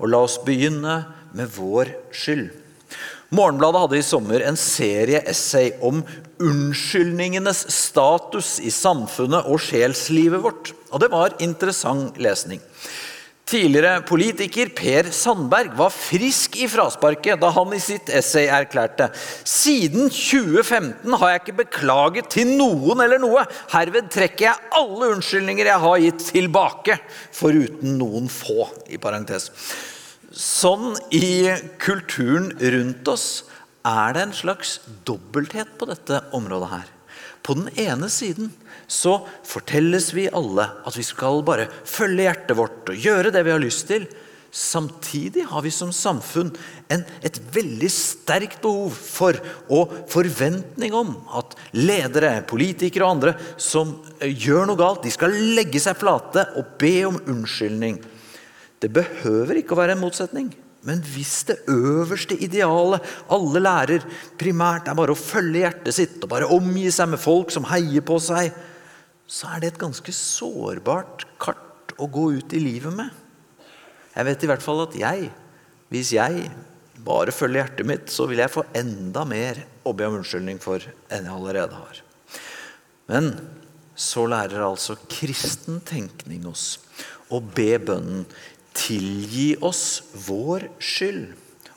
Og 0.00 0.10
la 0.10 0.24
oss 0.26 0.40
begynne 0.44 0.96
med 1.36 1.52
vår 1.54 1.94
skyld. 2.12 2.50
Morgenbladet 3.30 3.80
hadde 3.84 3.98
i 4.00 4.02
sommer 4.02 4.42
en 4.42 4.56
serie 4.58 5.20
essay 5.30 5.70
om 5.86 6.00
unnskyldningenes 6.42 7.62
status 7.70 8.56
i 8.58 8.72
samfunnet 8.74 9.46
og 9.46 9.62
sjelslivet 9.62 10.42
vårt. 10.42 10.72
Og 10.90 10.98
det 11.04 11.12
var 11.12 11.36
interessant 11.38 12.18
lesning. 12.18 12.58
Tidligere 13.50 14.04
politiker 14.06 14.68
Per 14.78 15.08
Sandberg 15.10 15.72
var 15.74 15.90
frisk 15.90 16.54
i 16.62 16.68
frasparket 16.70 17.40
da 17.42 17.48
han 17.50 17.72
i 17.74 17.80
sitt 17.82 18.12
essay 18.14 18.46
erklærte 18.46 19.08
siden 19.42 20.06
2015 20.06 21.16
har 21.18 21.32
jeg 21.32 21.40
ikke 21.40 21.56
beklaget 21.64 22.28
til 22.30 22.52
noen 22.60 23.02
eller 23.02 23.18
noe. 23.18 23.42
Herved 23.72 24.06
trekker 24.14 24.44
jeg 24.46 24.70
alle 24.78 25.08
unnskyldninger 25.16 25.66
jeg 25.66 25.82
har 25.82 26.04
gitt 26.04 26.28
tilbake, 26.30 27.00
foruten 27.34 27.98
noen 27.98 28.30
få. 28.30 28.68
i 28.86 29.02
parentes. 29.02 29.50
Sånn 30.30 30.94
i 31.10 31.50
kulturen 31.82 32.52
rundt 32.54 33.10
oss 33.10 33.26
er 33.82 34.14
det 34.14 34.28
en 34.28 34.36
slags 34.36 34.78
dobbelthet 35.08 35.74
på 35.80 35.90
dette 35.90 36.22
området 36.38 36.70
her. 36.76 36.88
På 37.42 37.58
den 37.58 37.70
ene 37.82 38.06
siden 38.12 38.52
så 38.90 39.20
fortelles 39.46 40.10
vi 40.16 40.26
alle 40.34 40.66
at 40.86 40.96
vi 40.98 41.04
skal 41.06 41.44
bare 41.46 41.68
følge 41.86 42.26
hjertet 42.26 42.58
vårt 42.58 42.90
og 42.90 43.06
gjøre 43.06 43.30
det 43.34 43.44
vi 43.46 43.54
har 43.54 43.62
lyst 43.62 43.86
til. 43.90 44.08
Samtidig 44.50 45.44
har 45.46 45.62
vi 45.62 45.70
som 45.70 45.92
samfunn 45.94 46.48
en, 46.90 47.04
et 47.22 47.36
veldig 47.54 47.90
sterkt 47.94 48.58
behov 48.64 48.96
for 48.98 49.38
og 49.70 49.92
forventning 50.10 50.94
om 50.96 51.12
at 51.38 51.54
ledere, 51.78 52.40
politikere 52.50 53.06
og 53.06 53.14
andre 53.14 53.34
som 53.54 53.92
eh, 54.18 54.32
gjør 54.34 54.66
noe 54.66 54.80
galt, 54.80 55.04
de 55.06 55.12
skal 55.14 55.36
legge 55.54 55.78
seg 55.82 56.00
flate 56.00 56.48
og 56.58 56.74
be 56.82 56.96
om 57.06 57.20
unnskyldning. 57.30 58.00
Det 58.82 58.90
behøver 58.90 59.60
ikke 59.60 59.76
å 59.76 59.80
være 59.84 59.94
en 59.94 60.02
motsetning. 60.02 60.50
Men 60.82 61.02
hvis 61.04 61.44
det 61.46 61.60
øverste 61.68 62.34
idealet 62.40 63.04
alle 63.30 63.62
lærer 63.62 64.04
primært 64.40 64.88
er 64.88 64.96
bare 64.98 65.14
å 65.14 65.18
følge 65.18 65.62
hjertet 65.62 65.94
sitt 65.94 66.18
og 66.24 66.30
bare 66.32 66.48
omgi 66.50 66.88
seg 66.90 67.12
med 67.12 67.20
folk 67.20 67.52
som 67.54 67.68
heier 67.68 68.02
på 68.02 68.16
seg, 68.24 68.48
så 69.30 69.52
er 69.54 69.62
det 69.62 69.72
et 69.72 69.82
ganske 69.84 70.14
sårbart 70.14 71.24
kart 71.42 71.94
å 72.00 72.08
gå 72.10 72.30
ut 72.40 72.54
i 72.56 72.62
livet 72.62 72.94
med. 72.96 73.10
Jeg 74.16 74.26
vet 74.26 74.42
i 74.42 74.50
hvert 74.50 74.64
fall 74.64 74.82
at 74.82 74.96
jeg, 74.98 75.30
hvis 75.92 76.10
jeg 76.16 76.48
bare 77.06 77.32
følger 77.34 77.62
hjertet 77.62 77.88
mitt, 77.88 78.10
så 78.10 78.26
vil 78.28 78.42
jeg 78.42 78.52
få 78.52 78.66
enda 78.76 79.22
mer 79.28 79.62
å 79.86 79.94
be 79.96 80.08
om 80.08 80.18
unnskyldning 80.18 80.58
for 80.62 80.82
enn 80.82 81.28
jeg 81.28 81.36
allerede 81.36 81.78
har. 81.78 82.02
Men 83.10 83.32
så 83.94 84.26
lærer 84.30 84.64
altså 84.64 84.98
kristen 85.10 85.80
tenkning 85.86 86.46
oss 86.50 86.80
å 87.30 87.38
be 87.40 87.74
bønnen 87.78 88.26
tilgi 88.74 89.54
oss 89.66 90.02
vår 90.26 90.70
skyld. 90.82 91.30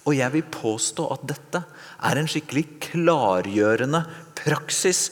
Og 0.03 0.17
jeg 0.17 0.33
vil 0.33 0.51
påstå 0.51 1.05
at 1.15 1.23
dette 1.29 1.63
er 2.03 2.19
en 2.19 2.29
skikkelig 2.29 2.65
klargjørende 2.89 4.03
praksis 4.41 5.11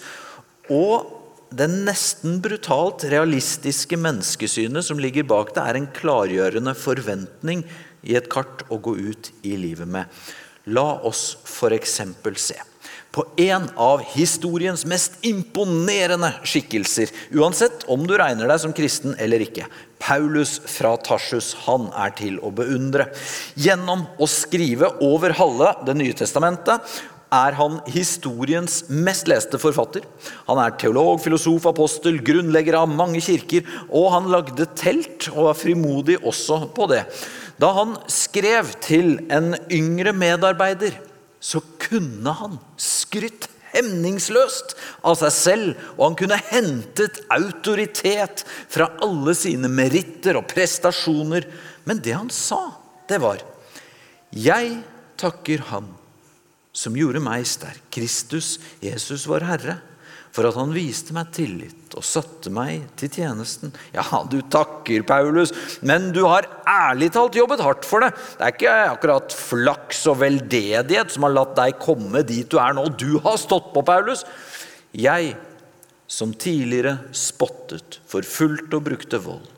og 0.71 1.20
det 1.51 1.67
nesten 1.71 2.39
brutalt 2.43 3.03
realistiske 3.11 3.99
menneskesynet 3.99 4.87
som 4.87 4.99
ligger 5.03 5.27
bak 5.27 5.51
det, 5.55 5.63
er 5.63 5.79
en 5.79 5.89
klargjørende 5.95 6.73
forventning 6.79 7.65
i 8.07 8.15
et 8.15 8.29
kart 8.31 8.63
å 8.71 8.79
gå 8.79 8.95
ut 8.97 9.31
i 9.43 9.57
livet 9.59 9.89
med. 9.89 10.07
La 10.71 11.01
oss 11.07 11.35
f.eks. 11.43 11.99
se 12.39 12.59
på 13.11 13.25
en 13.43 13.65
av 13.75 14.01
historiens 14.13 14.85
mest 14.87 15.17
imponerende 15.27 16.29
skikkelser, 16.47 17.11
uansett 17.35 17.83
om 17.91 18.05
du 18.07 18.13
regner 18.15 18.47
deg 18.47 18.61
som 18.63 18.75
kristen 18.75 19.17
eller 19.19 19.43
ikke. 19.43 19.67
Paulus 20.01 20.55
fra 20.71 20.95
Tarsus, 21.03 21.51
han 21.67 21.89
er 21.91 22.13
til 22.17 22.39
å 22.39 22.53
beundre. 22.55 23.09
Gjennom 23.59 24.05
å 24.17 24.29
skrive 24.31 24.93
over 25.03 25.35
halve 25.37 25.75
Det 25.85 25.93
nye 25.97 26.15
testamentet 26.17 26.87
er 27.31 27.55
han 27.55 27.77
historiens 27.87 28.81
mest 28.91 29.29
leste 29.31 29.59
forfatter. 29.61 30.03
Han 30.49 30.59
er 30.59 30.75
teolog, 30.79 31.21
filosof, 31.23 31.69
apostel, 31.71 32.19
grunnlegger 32.25 32.75
av 32.81 32.91
mange 32.91 33.21
kirker, 33.23 33.63
og 33.87 34.09
han 34.15 34.27
lagde 34.33 34.67
telt 34.75 35.29
og 35.31 35.47
var 35.47 35.57
frimodig 35.59 36.19
også 36.19 36.65
på 36.75 36.89
det. 36.91 37.05
Da 37.61 37.71
han 37.77 37.95
skrev 38.11 38.73
til 38.83 39.15
en 39.31 39.53
yngre 39.71 40.13
medarbeider, 40.17 40.97
så 41.41 41.61
kunne 41.81 42.35
han 42.37 42.59
skrytt 42.77 43.47
hemningsløst 43.71 44.75
av 45.07 45.15
seg 45.21 45.33
selv, 45.35 45.85
og 45.95 46.09
han 46.09 46.19
kunne 46.19 46.41
hentet 46.51 47.21
autoritet 47.31 48.43
fra 48.71 48.89
alle 49.05 49.35
sine 49.37 49.71
meritter 49.71 50.39
og 50.41 50.49
prestasjoner. 50.51 51.47
Men 51.87 52.03
det 52.03 52.17
han 52.17 52.29
sa, 52.33 52.59
det 53.09 53.21
var 53.23 53.41
Jeg 54.31 54.77
takker 55.19 55.63
Han 55.71 55.89
som 56.71 56.95
gjorde 56.95 57.21
meg 57.23 57.45
sterk. 57.47 57.83
Kristus, 57.93 58.57
Jesus, 58.83 59.27
vår 59.29 59.47
Herre. 59.47 59.77
For 60.31 60.47
at 60.47 60.55
han 60.55 60.71
viste 60.71 61.11
meg 61.11 61.33
tillit 61.35 61.91
og 61.99 62.05
satte 62.07 62.47
meg 62.55 62.85
til 62.99 63.11
tjenesten. 63.11 63.73
Ja, 63.91 64.05
du 64.31 64.37
takker, 64.47 65.03
Paulus, 65.03 65.51
men 65.83 66.13
du 66.15 66.21
har 66.23 66.47
ærlig 66.63 67.09
talt 67.11 67.35
jobbet 67.35 67.63
hardt 67.65 67.87
for 67.87 68.05
det. 68.05 68.13
Det 68.39 68.47
er 68.47 68.55
ikke 68.55 68.75
akkurat 68.93 69.35
flaks 69.35 70.05
og 70.07 70.21
veldedighet 70.23 71.11
som 71.11 71.27
har 71.27 71.35
latt 71.35 71.57
deg 71.59 71.79
komme 71.83 72.23
dit 72.23 72.47
du 72.47 72.55
er 72.63 72.77
nå. 72.77 72.87
Du 72.95 73.19
har 73.25 73.35
stått 73.41 73.73
på, 73.75 73.83
Paulus. 73.83 74.23
Jeg, 74.95 75.35
som 76.07 76.31
tidligere 76.31 77.01
spottet, 77.11 77.99
forfulgte 78.07 78.79
og 78.79 78.87
brukte 78.87 79.19
vold. 79.27 79.49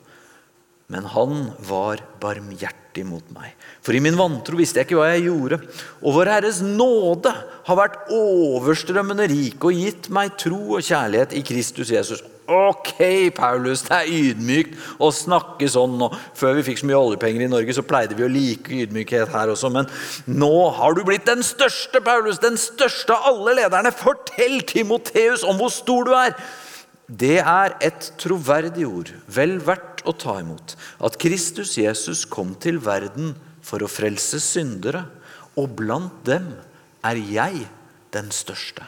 Men 0.90 1.06
han 1.14 1.52
var 1.70 2.02
barmhjertig 2.22 2.83
mot 3.02 3.24
meg. 3.34 3.56
For 3.82 3.96
i 3.96 4.02
min 4.04 4.18
vantro 4.18 4.58
visste 4.60 4.78
jeg 4.78 4.86
ikke 4.86 5.00
hva 5.00 5.08
jeg 5.10 5.26
gjorde. 5.26 5.58
Og 6.04 6.14
Vår 6.14 6.30
Herres 6.30 6.60
nåde 6.62 7.32
har 7.66 7.80
vært 7.80 8.12
overstrømmende 8.14 9.26
rik 9.32 9.66
og 9.66 9.74
gitt 9.74 10.06
meg 10.14 10.36
tro 10.38 10.76
og 10.76 10.86
kjærlighet 10.86 11.34
i 11.34 11.42
Kristus 11.46 11.90
Jesus. 11.90 12.22
Ok, 12.44 12.98
Paulus, 13.32 13.86
det 13.86 13.96
er 13.96 14.10
ydmykt 14.12 14.74
å 15.00 15.08
snakke 15.14 15.64
sånn. 15.72 15.96
Og 16.04 16.12
før 16.36 16.58
vi 16.58 16.66
fikk 16.66 16.82
så 16.82 16.88
mye 16.90 16.98
oljepenger 17.00 17.46
i 17.46 17.48
Norge, 17.48 17.72
så 17.72 17.86
pleide 17.88 18.16
vi 18.18 18.26
å 18.26 18.28
like 18.28 18.82
ydmykhet 18.84 19.32
her 19.32 19.52
også. 19.54 19.70
Men 19.72 19.88
nå 20.28 20.52
har 20.76 20.92
du 20.92 21.00
blitt 21.08 21.24
den 21.26 21.40
største, 21.46 22.04
Paulus, 22.04 22.42
den 22.44 22.60
største 22.60 23.16
av 23.16 23.32
alle 23.32 23.56
lederne. 23.62 23.94
Fortell 23.96 24.60
Timoteus 24.68 25.46
om 25.48 25.56
hvor 25.56 25.72
stor 25.72 26.04
du 26.04 26.12
er. 26.20 26.36
Det 27.04 27.36
er 27.42 27.74
et 27.84 28.06
troverdig 28.20 28.86
ord, 28.88 29.10
vel 29.28 29.58
verdt 29.60 30.00
å 30.08 30.14
ta 30.16 30.38
imot. 30.40 30.76
At 31.04 31.18
Kristus 31.20 31.76
Jesus 31.76 32.24
kom 32.24 32.54
til 32.56 32.80
verden 32.80 33.34
for 33.64 33.84
å 33.84 33.90
frelse 33.90 34.40
syndere, 34.40 35.04
og 35.54 35.76
blant 35.78 36.24
dem 36.26 36.48
er 37.04 37.20
jeg 37.20 37.66
den 38.14 38.32
største. 38.32 38.86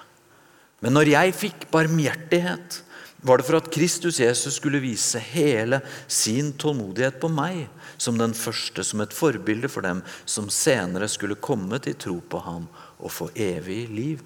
Men 0.81 0.97
når 0.97 1.13
jeg 1.13 1.37
fikk 1.37 1.69
barmhjertighet, 1.73 2.81
var 3.27 3.41
det 3.41 3.47
for 3.49 3.59
at 3.59 3.69
Kristus 3.73 4.21
Jesus 4.21 4.59
skulle 4.61 4.81
vise 4.83 5.21
hele 5.33 5.81
sin 6.09 6.53
tålmodighet 6.57 7.19
på 7.21 7.31
meg, 7.33 7.67
som 7.99 8.19
den 8.21 8.35
første, 8.37 8.85
som 8.85 9.01
et 9.03 9.15
forbilde 9.17 9.71
for 9.73 9.85
dem 9.85 10.03
som 10.29 10.51
senere 10.53 11.09
skulle 11.11 11.39
komme 11.41 11.81
til 11.85 11.97
tro 12.01 12.17
på 12.21 12.43
ham 12.45 12.67
og 13.01 13.13
få 13.13 13.31
evig 13.33 13.87
liv. 13.93 14.25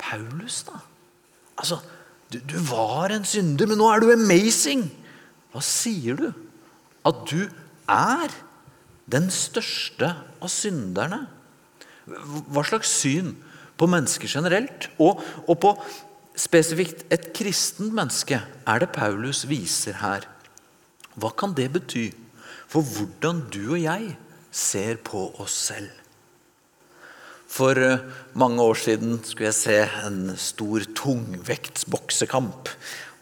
Paulus, 0.00 0.62
da? 0.68 0.78
Altså, 1.60 1.80
du, 2.32 2.38
du, 2.38 2.56
var 2.70 3.12
en 3.14 3.26
synder, 3.26 3.68
men 3.70 3.80
nå 3.80 3.88
er 3.90 4.02
du 4.02 4.12
amazing. 4.12 4.86
Hva 5.50 5.62
sier 5.64 6.18
du? 6.18 6.28
At 7.06 7.24
du 7.30 7.48
er 7.90 8.34
den 9.10 9.30
største 9.34 10.12
av 10.38 10.52
synderne? 10.52 11.24
Hva 12.06 12.64
slags 12.66 12.92
syn 13.02 13.34
på 13.80 13.88
mennesker 13.90 14.30
generelt, 14.30 14.90
og, 15.00 15.22
og 15.48 15.56
på 15.62 15.74
spesifikt 16.38 17.06
et 17.12 17.30
kristent 17.36 17.94
menneske, 17.96 18.40
er 18.40 18.82
det 18.82 18.92
Paulus 18.94 19.46
viser 19.50 19.98
her? 20.02 20.26
Hva 21.18 21.32
kan 21.36 21.54
det 21.56 21.70
bety 21.74 22.08
for 22.70 22.86
hvordan 22.86 23.44
du 23.50 23.72
og 23.72 23.80
jeg 23.82 24.14
ser 24.54 25.00
på 25.04 25.26
oss 25.42 25.56
selv? 25.70 25.99
For 27.50 27.74
eh, 27.82 28.02
mange 28.38 28.62
år 28.62 28.78
siden 28.78 29.18
skulle 29.26 29.50
jeg 29.50 29.58
se 29.58 29.78
en 30.06 30.34
stor 30.38 30.86
tungvektsboksekamp. 30.96 32.70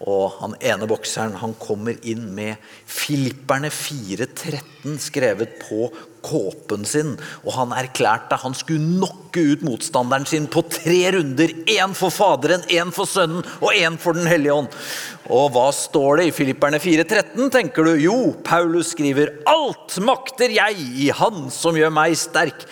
Og 0.04 0.36
han 0.38 0.54
ene 0.62 0.86
bokseren 0.86 1.40
han 1.40 1.56
kommer 1.58 1.96
inn 2.06 2.28
med 2.36 2.60
Filipperne 2.86 3.70
4.13 3.72 4.98
skrevet 5.02 5.56
på 5.64 5.88
kåpen 6.24 6.86
sin. 6.88 7.16
Og 7.44 7.52
han 7.56 7.74
erklærte 7.76 8.38
han 8.42 8.56
skulle 8.56 8.98
nokke 9.00 9.44
ut 9.52 9.64
motstanderen 9.66 10.26
sin 10.28 10.48
på 10.50 10.64
tre 10.70 11.00
runder. 11.14 11.52
Én 11.70 11.94
for 11.98 12.14
Faderen, 12.14 12.64
én 12.72 12.92
for 12.94 13.08
Sønnen 13.08 13.44
og 13.60 13.72
én 13.74 13.98
for 14.00 14.16
Den 14.18 14.28
hellige 14.30 14.54
ånd. 14.54 14.72
Og 15.28 15.50
hva 15.52 15.66
står 15.76 16.22
det 16.22 16.28
i 16.30 16.32
Filipperne 16.32 16.78
4.13, 16.80 17.50
tenker 17.52 17.84
du? 17.84 17.92
Jo, 18.00 18.16
Paulus 18.44 18.94
skriver 18.94 19.34
'Alt 19.44 19.98
makter 20.00 20.48
jeg 20.48 20.80
i 20.80 21.10
Han 21.12 21.50
som 21.52 21.76
gjør 21.76 21.92
meg 21.92 22.16
sterk'. 22.16 22.64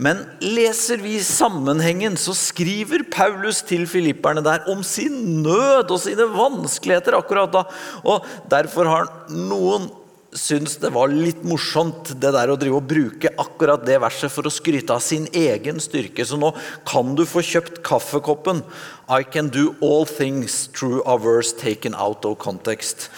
Men 0.00 0.24
leser 0.40 0.96
vi 0.96 1.18
sammenhengen, 1.20 2.16
så 2.16 2.32
skriver 2.32 3.04
Paulus 3.12 3.60
til 3.60 3.84
filipperne 3.86 4.40
der 4.40 4.64
om 4.72 4.82
sin 4.82 5.42
nød 5.42 5.90
og 5.90 6.00
sine 6.00 6.24
vanskeligheter 6.24 7.18
akkurat 7.18 7.52
da. 7.52 7.64
Og 8.04 8.24
derfor 8.48 8.88
har 8.88 9.10
noen 9.28 9.90
syns 10.36 10.76
det 10.78 10.92
var 10.94 11.10
litt 11.10 11.42
morsomt 11.46 12.12
det 12.22 12.30
der 12.34 12.52
å 12.52 12.58
drive 12.58 12.78
og 12.78 12.88
bruke 12.90 13.32
akkurat 13.40 13.82
det 13.86 13.98
verset 14.02 14.30
for 14.32 14.46
å 14.46 14.52
skryte 14.52 14.94
av 14.94 15.02
sin 15.02 15.26
egen 15.34 15.80
styrke. 15.82 16.24
Så 16.26 16.38
nå 16.38 16.52
kan 16.88 17.14
du 17.18 17.24
få 17.26 17.42
kjøpt 17.44 17.80
kaffekoppen. 17.86 18.62
I 19.10 19.24
can 19.26 19.50
do 19.50 19.74
all 19.82 20.06
things 20.06 20.68
through 20.74 21.02
a 21.06 21.18
verse 21.18 21.52
taken 21.56 21.94
out 21.94 22.24
of 22.28 22.38
context. 22.42 23.08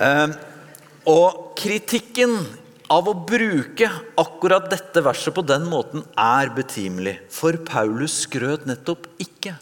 Eh, 0.00 0.32
og 1.08 1.52
kritikken 1.58 2.40
av 2.88 3.10
å 3.10 3.16
bruke 3.28 3.90
akkurat 4.16 4.70
dette 4.72 5.02
verset 5.04 5.36
på 5.36 5.44
den 5.44 5.68
måten 5.68 6.06
er 6.16 6.52
betimelig. 6.56 7.18
For 7.32 7.60
Paulus 7.68 8.22
skrøt 8.24 8.64
nettopp 8.68 9.10
ikke 9.20 9.58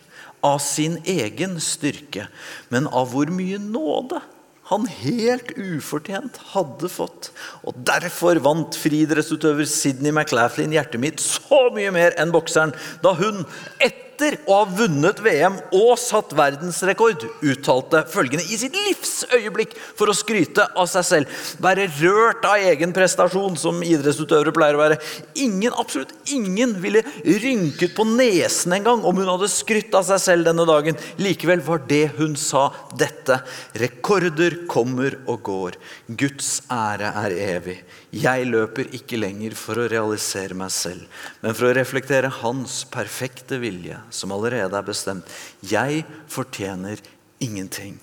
av 0.47 0.61
sin 0.63 1.01
egen 1.09 1.59
styrke, 1.63 2.29
men 2.71 2.87
av 2.87 3.11
hvor 3.11 3.31
mye 3.35 3.59
nåde 3.59 4.21
han 4.71 4.87
helt 4.91 5.53
ufortjent 5.57 6.41
hadde 6.53 6.91
fått. 6.91 7.31
Og 7.67 7.77
Derfor 7.87 8.41
vant 8.43 8.79
friidrettsutøver 8.79 9.69
Sidney 9.71 10.11
McLaughlin 10.15 10.75
hjertet 10.75 11.03
mitt 11.03 11.23
så 11.23 11.69
mye 11.75 11.93
mer 11.95 12.17
enn 12.21 12.35
bokseren 12.35 12.75
da 13.05 13.15
hun 13.19 13.45
etter 13.79 14.06
etter 14.17 14.39
å 14.49 14.63
ha 14.63 14.67
vunnet 14.79 15.21
VM 15.21 15.59
og 15.77 15.93
satt 16.01 16.33
verdensrekord, 16.37 17.27
uttalte 17.45 18.03
følgende 18.09 18.47
i 18.49 18.57
sitt 18.59 18.77
livsøyeblikk 18.77 19.75
for 19.99 20.09
å 20.09 20.17
skryte 20.17 20.65
av 20.73 20.89
seg 20.89 21.05
selv. 21.05 21.43
Være 21.63 21.85
rørt 22.01 22.47
av 22.49 22.65
egen 22.71 22.95
prestasjon, 22.97 23.59
som 23.61 23.83
idrettsutøvere 23.85 24.55
pleier 24.57 24.79
å 24.79 24.83
være. 24.83 24.99
Ingen, 25.45 25.75
absolutt 25.77 26.15
ingen 26.33 26.73
ville 26.81 27.05
rynket 27.25 27.93
på 27.97 28.07
nesen 28.09 28.79
engang 28.79 29.05
om 29.05 29.21
hun 29.21 29.29
hadde 29.35 29.51
skrytt 29.53 29.95
av 29.97 30.07
seg 30.09 30.23
selv 30.23 30.49
denne 30.49 30.65
dagen. 30.69 30.97
Likevel 31.21 31.61
var 31.67 31.85
det 31.89 32.07
hun 32.17 32.39
sa, 32.41 32.71
dette. 32.97 33.43
Rekorder 33.77 34.63
kommer 34.71 35.19
og 35.27 35.45
går. 35.47 35.81
Guds 36.09 36.63
ære 36.73 37.13
er 37.27 37.37
evig. 37.51 37.81
Jeg 38.17 38.47
løper 38.49 38.89
ikke 38.97 39.19
lenger 39.21 39.53
for 39.59 39.77
å 39.77 39.89
realisere 39.91 40.57
meg 40.57 40.71
selv, 40.73 41.05
men 41.43 41.57
for 41.57 41.69
å 41.69 41.75
reflektere 41.77 42.31
Hans 42.41 42.79
perfekte 42.89 43.59
vilje, 43.61 43.99
som 44.11 44.33
allerede 44.35 44.77
er 44.77 44.87
bestemt. 44.87 45.29
Jeg 45.61 46.05
fortjener 46.31 47.01
ingenting, 47.43 47.99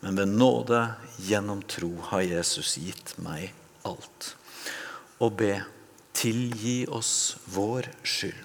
men 0.00 0.18
ved 0.18 0.34
nåde 0.34 0.82
gjennom 1.26 1.62
tro 1.66 1.90
har 2.10 2.26
Jesus 2.26 2.76
gitt 2.80 3.14
meg 3.22 3.52
alt. 3.88 4.34
Og 5.22 5.38
be, 5.40 5.54
tilgi 6.14 6.82
oss 6.90 7.38
vår 7.50 7.90
skyld. 8.06 8.44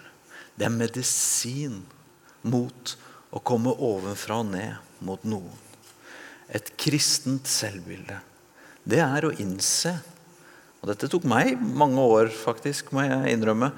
Det 0.58 0.68
er 0.68 0.74
medisin 0.74 1.82
mot 2.46 2.96
å 3.34 3.42
komme 3.42 3.74
ovenfra 3.74 4.42
og 4.44 4.52
ned 4.54 5.06
mot 5.06 5.22
noen. 5.26 5.62
Et 6.54 6.68
kristent 6.78 7.50
selvbilde. 7.50 8.20
Det 8.86 9.00
er 9.02 9.26
å 9.26 9.34
innse 9.42 9.96
og 10.84 10.90
dette 10.92 11.08
tok 11.08 11.24
meg 11.32 11.56
mange 11.64 12.04
år, 12.04 12.28
faktisk, 12.28 12.92
må 12.92 13.06
jeg 13.08 13.38
innrømme. 13.38 13.70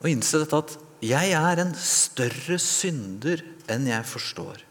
Å 0.00 0.08
innse 0.08 0.40
dette 0.40 0.56
at 0.56 0.72
'Jeg 1.04 1.34
er 1.36 1.60
en 1.60 1.74
større 1.76 2.56
synder 2.58 3.42
enn 3.68 3.90
jeg 3.90 4.06
forstår'. 4.08 4.62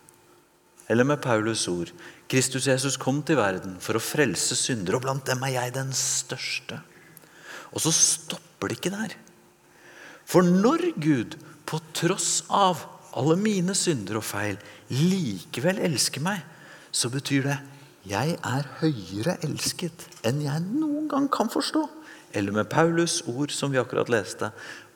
Eller 0.90 1.06
med 1.06 1.22
Paulus 1.22 1.68
ord 1.68 1.92
'Kristus 2.28 2.68
Jesus 2.68 2.98
kom 2.98 3.22
til 3.22 3.38
verden 3.38 3.78
for 3.80 3.94
å 3.94 4.02
frelse 4.02 4.56
syndere, 4.58 4.98
og 4.98 5.06
blant 5.06 5.28
dem 5.30 5.44
er 5.44 5.60
jeg 5.60 5.74
den 5.76 5.92
største'. 5.94 6.82
Og 7.74 7.82
så 7.82 7.92
stopper 7.94 8.68
det 8.68 8.80
ikke 8.80 8.96
der. 8.98 9.14
For 10.26 10.42
når 10.42 10.94
Gud, 10.98 11.38
på 11.66 11.80
tross 11.94 12.44
av 12.50 12.82
alle 13.14 13.36
mine 13.38 13.76
synder 13.78 14.18
og 14.18 14.26
feil, 14.26 14.58
likevel 14.90 15.78
elsker 15.86 16.22
meg, 16.22 16.42
så 16.92 17.10
betyr 17.14 17.44
det 17.44 17.60
jeg 18.10 18.36
er 18.44 18.66
høyere 18.82 19.38
elsket 19.46 20.08
enn 20.28 20.42
jeg 20.44 20.66
noen 20.66 21.08
gang 21.12 21.30
kan 21.32 21.52
forstå. 21.52 21.86
Eller 22.34 22.56
med 22.56 22.70
Paulus 22.70 23.22
ord, 23.30 23.52
som 23.54 23.72
vi 23.72 23.80
akkurat 23.82 24.10
leste, 24.10 24.50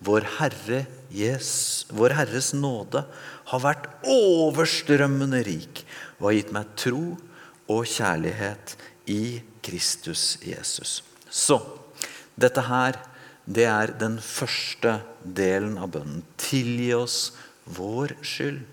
vår, 0.04 0.26
Herre, 0.38 0.86
yes, 1.14 1.86
vår 1.94 2.16
Herres 2.18 2.52
nåde 2.58 3.04
har 3.52 3.64
vært 3.64 3.88
overstrømmende 4.10 5.44
rik 5.46 5.84
og 6.20 6.30
har 6.30 6.38
gitt 6.40 6.54
meg 6.56 6.72
tro 6.78 7.04
og 7.68 7.90
kjærlighet 7.90 8.76
i 9.14 9.40
Kristus 9.66 10.38
Jesus. 10.46 11.02
Så 11.30 11.60
dette 12.40 12.64
her, 12.68 12.98
det 13.46 13.66
er 13.70 13.94
den 14.00 14.18
første 14.22 14.98
delen 15.22 15.78
av 15.80 15.94
bønnen. 15.96 16.24
Tilgi 16.42 16.92
oss 16.98 17.20
vår 17.78 18.18
skyld. 18.26 18.64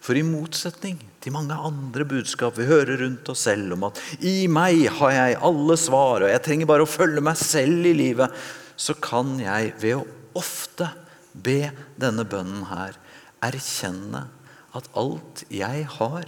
For 0.00 0.16
i 0.16 0.24
motsetning 0.24 1.00
til 1.20 1.34
mange 1.34 1.56
andre 1.56 2.06
budskap 2.08 2.56
vi 2.56 2.68
hører 2.68 3.02
rundt 3.02 3.28
oss 3.32 3.44
selv 3.48 3.74
om 3.76 3.84
at 3.90 4.00
'i 4.20 4.48
meg 4.48 4.88
har 4.88 5.12
jeg 5.12 5.40
alle 5.42 5.76
svar, 5.76 6.24
og 6.24 6.30
jeg 6.32 6.42
trenger 6.42 6.66
bare 6.66 6.86
å 6.86 6.94
følge 6.98 7.20
meg 7.20 7.36
selv 7.36 7.86
i 7.86 7.92
livet', 7.92 8.32
så 8.76 8.94
kan 8.96 9.38
jeg 9.38 9.74
ved 9.80 9.96
å 10.00 10.06
ofte 10.34 10.88
be 11.34 11.70
denne 12.00 12.24
bønnen 12.24 12.64
her 12.70 12.96
erkjenne 13.44 14.28
at 14.76 14.88
alt 14.96 15.44
jeg 15.50 15.84
har, 15.98 16.24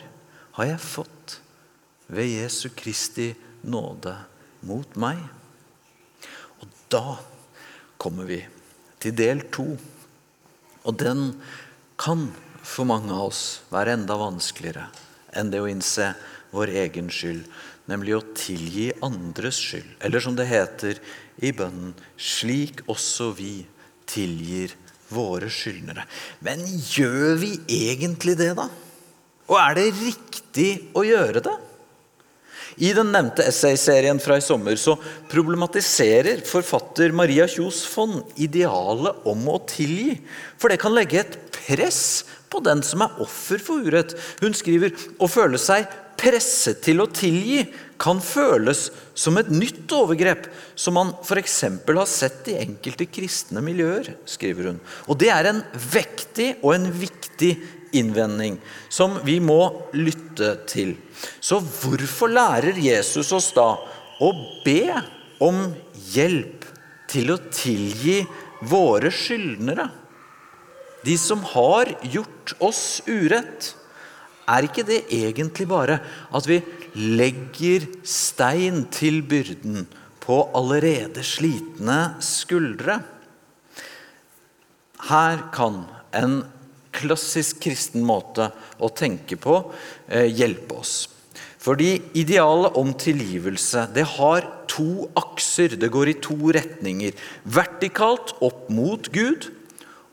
har 0.52 0.66
jeg 0.66 0.84
fått 0.84 1.38
ved 2.12 2.28
Jesu 2.28 2.68
Kristi 2.76 3.32
nåde 3.64 4.14
mot 4.68 4.96
meg. 5.00 5.20
Og 6.60 6.68
da 6.92 7.16
kommer 7.96 8.28
vi 8.28 8.42
til 9.02 9.14
del 9.16 9.44
to. 9.54 9.66
Og 10.82 10.98
den 10.98 11.40
kan 11.96 12.28
for 12.62 12.88
mange 12.88 13.12
av 13.12 13.30
oss 13.30 13.44
være 13.72 13.96
enda 13.98 14.16
vanskeligere 14.20 14.88
enn 15.36 15.50
det 15.52 15.62
å 15.62 15.68
innse 15.70 16.12
vår 16.52 16.74
egen 16.82 17.08
skyld, 17.12 17.46
nemlig 17.88 18.16
å 18.18 18.24
tilgi 18.36 18.90
andres 19.04 19.58
skyld. 19.60 19.96
Eller 20.04 20.20
som 20.20 20.36
det 20.36 20.48
heter 20.50 21.00
i 21.42 21.52
bønnen, 21.56 21.94
slik 22.20 22.84
også 22.92 23.30
vi 23.38 23.62
tilgir 24.08 24.74
våre 25.12 25.48
skyldnere. 25.52 26.04
Men 26.44 26.62
gjør 26.66 27.40
vi 27.40 27.54
egentlig 27.72 28.36
det, 28.40 28.52
da? 28.58 28.68
Og 29.48 29.58
er 29.60 29.76
det 29.78 29.90
riktig 29.98 30.70
å 30.96 31.04
gjøre 31.04 31.42
det? 31.44 31.56
I 32.80 32.92
den 32.96 33.10
nevnte 33.12 33.44
essayserien 33.44 34.20
fra 34.22 34.38
i 34.40 34.44
sommer 34.44 34.78
så 34.80 34.94
problematiserer 35.28 36.40
forfatter 36.48 37.12
Maria 37.12 37.44
Kjos 37.50 37.82
Fond 37.88 38.22
idealet 38.40 39.26
om 39.28 39.42
å 39.52 39.58
tilgi. 39.68 40.14
For 40.56 40.72
det 40.72 40.80
kan 40.80 40.94
legge 40.96 41.20
et 41.20 41.36
press 41.52 42.24
på 42.52 42.60
den 42.64 42.84
som 42.86 43.04
er 43.04 43.20
offer 43.24 43.60
for 43.62 43.82
urett. 43.82 44.14
Hun 44.42 44.54
skriver 44.56 44.92
å 45.18 45.30
føle 45.30 45.60
seg 45.60 45.88
presset 46.22 46.82
til 46.84 47.02
å 47.02 47.08
tilgi 47.10 47.64
kan 48.02 48.20
føles 48.22 48.88
som 49.18 49.38
et 49.38 49.50
nytt 49.52 49.90
overgrep, 49.94 50.48
som 50.74 50.96
man 50.98 51.12
f.eks. 51.22 51.58
har 51.86 52.08
sett 52.10 52.50
i 52.50 52.58
enkelte 52.62 53.06
kristne 53.10 53.62
miljøer, 53.64 54.14
skriver 54.26 54.72
hun. 54.72 54.80
Og 55.06 55.18
det 55.22 55.30
er 55.34 55.50
en 55.50 55.62
vektig 55.92 56.56
og 56.60 56.74
en 56.76 56.88
viktig 56.90 57.54
innvending 57.98 58.58
som 58.90 59.18
vi 59.26 59.38
må 59.44 59.60
lytte 59.94 60.54
til. 60.70 60.96
Så 61.40 61.60
hvorfor 61.60 62.32
lærer 62.32 62.78
Jesus 62.80 63.32
oss 63.34 63.52
da 63.56 63.68
å 64.22 64.32
be 64.64 64.86
om 65.42 65.64
hjelp 66.12 66.66
til 67.12 67.34
å 67.34 67.40
tilgi 67.52 68.22
våre 68.70 69.12
skyldnere? 69.14 69.90
De 71.06 71.16
som 71.18 71.42
har 71.54 71.90
gjort 72.02 72.54
oss 72.62 73.02
urett. 73.08 73.72
Er 74.50 74.66
ikke 74.66 74.84
det 74.86 75.04
egentlig 75.14 75.68
bare 75.70 76.00
at 76.34 76.46
vi 76.50 76.60
legger 76.98 77.86
stein 78.06 78.84
til 78.92 79.22
byrden 79.26 79.86
på 80.22 80.38
allerede 80.54 81.24
slitne 81.26 82.16
skuldre? 82.22 83.00
Her 85.08 85.46
kan 85.54 85.82
en 86.14 86.42
klassisk 86.94 87.62
kristen 87.64 88.04
måte 88.06 88.50
å 88.78 88.90
tenke 88.94 89.38
på 89.40 89.56
eh, 90.08 90.28
hjelpe 90.28 90.78
oss. 90.82 90.96
Fordi 91.62 91.94
idealet 92.18 92.76
om 92.78 92.90
tilgivelse 92.98 93.86
det 93.94 94.04
har 94.18 94.46
to 94.70 95.06
akser. 95.18 95.76
Det 95.78 95.90
går 95.94 96.10
i 96.10 96.18
to 96.22 96.36
retninger. 96.54 97.14
Vertikalt 97.46 98.34
opp 98.42 98.66
mot 98.74 99.06
Gud 99.14 99.50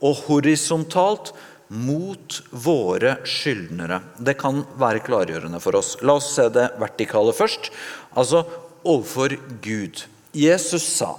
og 0.06 0.26
horisontalt 0.28 1.34
mot 1.70 2.40
våre 2.50 3.20
skyldnere. 3.28 4.02
Det 4.18 4.36
kan 4.40 4.64
være 4.80 5.04
klargjørende 5.06 5.62
for 5.62 5.78
oss. 5.80 5.96
La 6.02 6.18
oss 6.18 6.32
se 6.34 6.48
det 6.54 6.70
vertikale 6.82 7.36
først. 7.36 7.70
Altså 8.18 8.44
overfor 8.84 9.36
Gud. 9.62 10.06
Jesus 10.34 10.86
sa, 10.86 11.16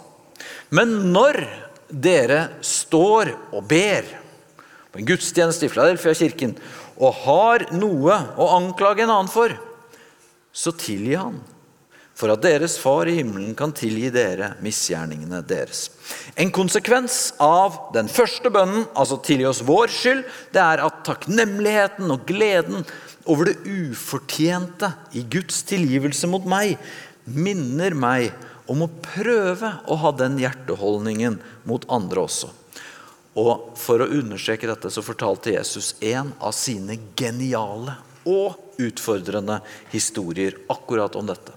men 0.70 1.10
når 1.10 1.42
dere 1.90 2.44
står 2.62 3.32
og 3.50 3.64
ber 3.70 4.06
på 4.90 5.00
en 5.00 5.08
gudstjeneste 5.08 5.66
i 5.66 5.72
Filadelfia-kirken 5.72 6.54
og 7.00 7.18
har 7.24 7.64
noe 7.74 8.20
å 8.38 8.46
anklage 8.54 9.02
en 9.02 9.10
annen 9.10 9.30
for, 9.30 9.54
så 10.54 10.72
tilgi 10.78 11.18
han 11.18 11.40
for 12.20 12.32
at 12.34 12.42
deres 12.44 12.76
far 12.80 13.08
i 13.08 13.16
himmelen 13.16 13.54
kan 13.56 13.72
tilgi 13.76 14.10
dere 14.12 14.52
misgjerningene 14.64 15.40
deres. 15.48 15.86
En 16.36 16.52
konsekvens 16.52 17.32
av 17.40 17.78
den 17.94 18.10
første 18.12 18.52
bønnen, 18.52 18.84
altså 18.92 19.20
tilgi 19.24 19.48
oss 19.48 19.62
vår 19.64 19.92
skyld, 19.94 20.24
det 20.52 20.60
er 20.60 20.84
at 20.84 21.00
takknemligheten 21.08 22.12
og 22.12 22.26
gleden 22.28 22.84
over 23.30 23.50
det 23.50 23.58
ufortjente 23.64 24.92
i 25.16 25.24
Guds 25.32 25.62
tilgivelse 25.68 26.28
mot 26.30 26.44
meg 26.48 26.76
minner 27.24 27.96
meg 27.96 28.30
om 28.70 28.84
å 28.84 28.92
prøve 29.02 29.72
å 29.90 29.98
ha 30.02 30.12
den 30.14 30.38
hjerteholdningen 30.40 31.40
mot 31.68 31.86
andre 31.92 32.26
også. 32.26 32.52
Og 33.40 33.72
For 33.78 34.02
å 34.02 34.10
understreke 34.10 34.68
dette 34.68 34.90
så 34.92 35.04
fortalte 35.06 35.54
Jesus 35.54 35.94
en 36.02 36.32
av 36.42 36.52
sine 36.56 36.98
geniale 37.16 37.94
og 38.28 38.80
utfordrende 38.80 39.60
historier 39.92 40.58
akkurat 40.72 41.14
om 41.16 41.30
dette 41.30 41.54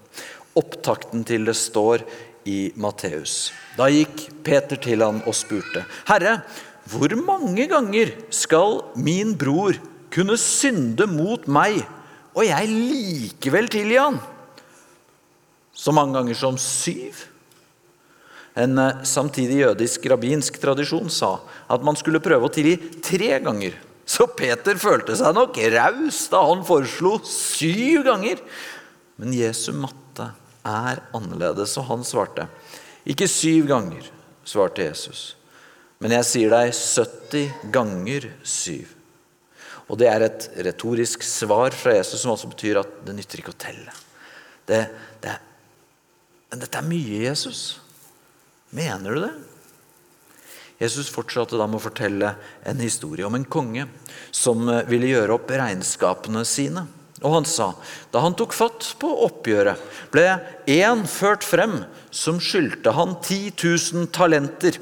opptakten 0.58 1.24
til 1.26 1.46
det 1.48 1.56
står 1.58 2.04
i 2.48 2.72
Matteus. 2.76 3.52
Da 3.78 3.88
gikk 3.92 4.28
Peter 4.44 4.78
til 4.80 5.02
han 5.02 5.22
og 5.24 5.34
spurte, 5.34 5.84
'Herre, 6.06 6.42
hvor 6.90 7.10
mange 7.16 7.66
ganger 7.68 8.12
skal 8.30 8.82
min 8.96 9.34
bror 9.38 9.74
kunne 10.10 10.36
synde 10.36 11.06
mot 11.06 11.46
meg, 11.48 11.82
og 12.34 12.44
jeg 12.44 12.68
likevel 12.68 13.68
tilgi 13.68 13.98
han?' 13.98 14.20
Så 15.74 15.92
mange 15.92 16.14
ganger 16.14 16.34
som 16.34 16.56
syv? 16.56 17.14
En 18.54 18.78
eh, 18.78 19.02
samtidig 19.02 19.64
jødisk 19.64 20.06
rabbinsk 20.06 20.60
tradisjon 20.62 21.10
sa 21.10 21.40
at 21.68 21.82
man 21.82 21.96
skulle 21.98 22.22
prøve 22.22 22.46
å 22.46 22.52
tilgi 22.54 22.76
tre 23.02 23.40
ganger. 23.42 23.74
Så 24.06 24.28
Peter 24.36 24.78
følte 24.78 25.16
seg 25.18 25.34
nok 25.34 25.58
raus 25.74 26.28
da 26.30 26.44
han 26.46 26.62
foreslo 26.62 27.16
syv 27.26 28.04
ganger. 28.06 28.38
Men 29.18 29.34
Jesu 29.34 29.72
matte 29.74 30.03
er 30.64 31.02
annerledes. 31.16 31.76
Og 31.80 31.88
han 31.90 32.04
svarte, 32.06 32.48
ikke 33.08 33.28
syv 33.30 33.68
ganger, 33.70 34.10
svarte 34.48 34.88
Jesus. 34.88 35.34
Men 36.02 36.16
jeg 36.18 36.28
sier 36.28 36.52
deg 36.52 36.74
70 36.74 37.70
ganger 37.72 38.28
syv. 38.44 38.90
Og 39.88 40.00
det 40.00 40.08
er 40.08 40.24
et 40.24 40.46
retorisk 40.64 41.24
svar 41.26 41.76
fra 41.76 41.98
Jesus 41.98 42.22
som 42.24 42.32
også 42.32 42.50
betyr 42.52 42.80
at 42.80 43.00
det 43.04 43.16
nytter 43.16 43.42
ikke 43.42 43.52
å 43.52 43.62
telle. 43.66 43.92
Det, 44.64 44.80
det, 45.20 45.34
men 46.50 46.62
dette 46.62 46.80
er 46.80 46.88
mye, 46.88 47.18
Jesus. 47.26 47.80
Mener 48.74 49.12
du 49.12 49.26
det? 49.26 49.34
Jesus 50.80 51.10
fortsatte 51.12 51.58
da 51.60 51.68
med 51.70 51.78
å 51.78 51.84
fortelle 51.84 52.32
en 52.66 52.80
historie 52.82 53.26
om 53.28 53.36
en 53.36 53.46
konge 53.46 53.86
som 54.34 54.66
ville 54.88 55.12
gjøre 55.12 55.36
opp 55.36 55.52
regnskapene 55.52 56.42
sine. 56.48 56.86
Og 57.22 57.36
han 57.36 57.46
sa, 57.46 57.70
da 58.10 58.24
han 58.24 58.34
tok 58.34 58.54
fatt 58.56 58.88
på 58.98 59.08
oppgjøret, 59.28 59.78
ble 60.10 60.26
én 60.70 61.04
ført 61.06 61.46
frem 61.46 61.84
som 62.10 62.40
skyldte 62.42 62.94
han 62.96 63.14
10 63.20 63.54
000 63.60 64.10
talenter. 64.14 64.80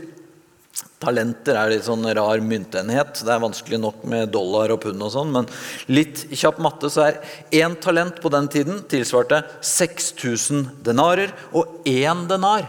Talenter 1.02 1.58
er 1.58 1.72
litt 1.72 1.84
sånn 1.84 2.06
rar 2.16 2.40
myntenhet. 2.46 3.20
Det 3.26 3.32
er 3.34 3.42
vanskelig 3.42 3.80
nok 3.82 4.04
med 4.08 4.30
dollar 4.32 4.72
og 4.72 4.80
pund 4.84 5.02
og 5.04 5.12
sånn, 5.12 5.32
men 5.34 5.48
litt 5.92 6.24
kjapp 6.30 6.60
matte 6.62 6.88
så 6.92 7.08
er 7.08 7.20
én 7.62 7.74
talent 7.82 8.22
på 8.22 8.32
den 8.32 8.48
tiden 8.52 8.80
tilsvarte 8.88 9.42
6000 9.60 10.78
denarer, 10.86 11.34
og 11.52 11.84
én 11.84 12.24
denar 12.30 12.64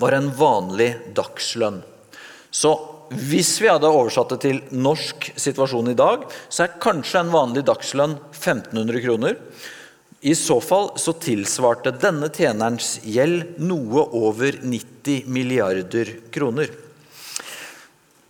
var 0.00 0.16
en 0.16 0.32
vanlig 0.34 0.90
dagslønn. 1.14 1.84
Så 2.50 2.72
hvis 3.14 3.52
vi 3.62 3.70
hadde 3.70 3.90
oversatt 3.90 4.34
det 4.34 4.40
til 4.44 4.60
norsk 4.74 5.30
situasjon 5.38 5.92
i 5.92 5.98
dag, 5.98 6.26
så 6.48 6.64
er 6.64 6.78
kanskje 6.82 7.22
en 7.22 7.32
vanlig 7.34 7.64
dagslønn 7.68 8.16
1500 8.32 9.02
kroner. 9.04 9.38
I 10.24 10.32
så 10.38 10.56
fall 10.64 10.94
så 10.96 11.12
tilsvarte 11.20 11.92
denne 12.00 12.30
tjenerens 12.32 12.96
gjeld 13.04 13.58
noe 13.60 14.06
over 14.16 14.56
90 14.62 15.28
milliarder 15.28 16.14
kroner. 16.32 16.70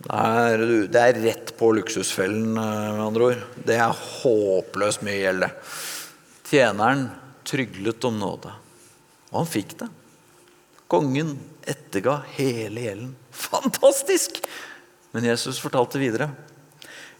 Det 0.05 1.01
er, 1.01 1.21
rett 1.23 1.53
på 1.57 1.71
luksusfellen, 1.73 2.51
eh, 2.59 2.91
med 2.93 3.05
andre 3.07 3.29
ord. 3.29 3.45
Det 3.65 3.79
er 3.79 4.03
håpløst 4.21 5.05
mye 5.07 5.21
gjeld, 5.23 5.47
det. 5.47 5.49
Tjeneren 6.45 7.07
tryglet 7.47 8.05
om 8.05 8.19
nåde, 8.19 8.51
og 9.31 9.39
han 9.39 9.49
fikk 9.49 9.73
det. 9.79 9.89
Kongen 10.91 11.33
etterga 11.65 12.19
hele 12.35 12.85
gjelden. 12.85 13.15
Fantastisk! 13.31 14.43
Men 15.15 15.29
Jesus 15.29 15.61
fortalte 15.63 16.01
videre. 16.01 16.27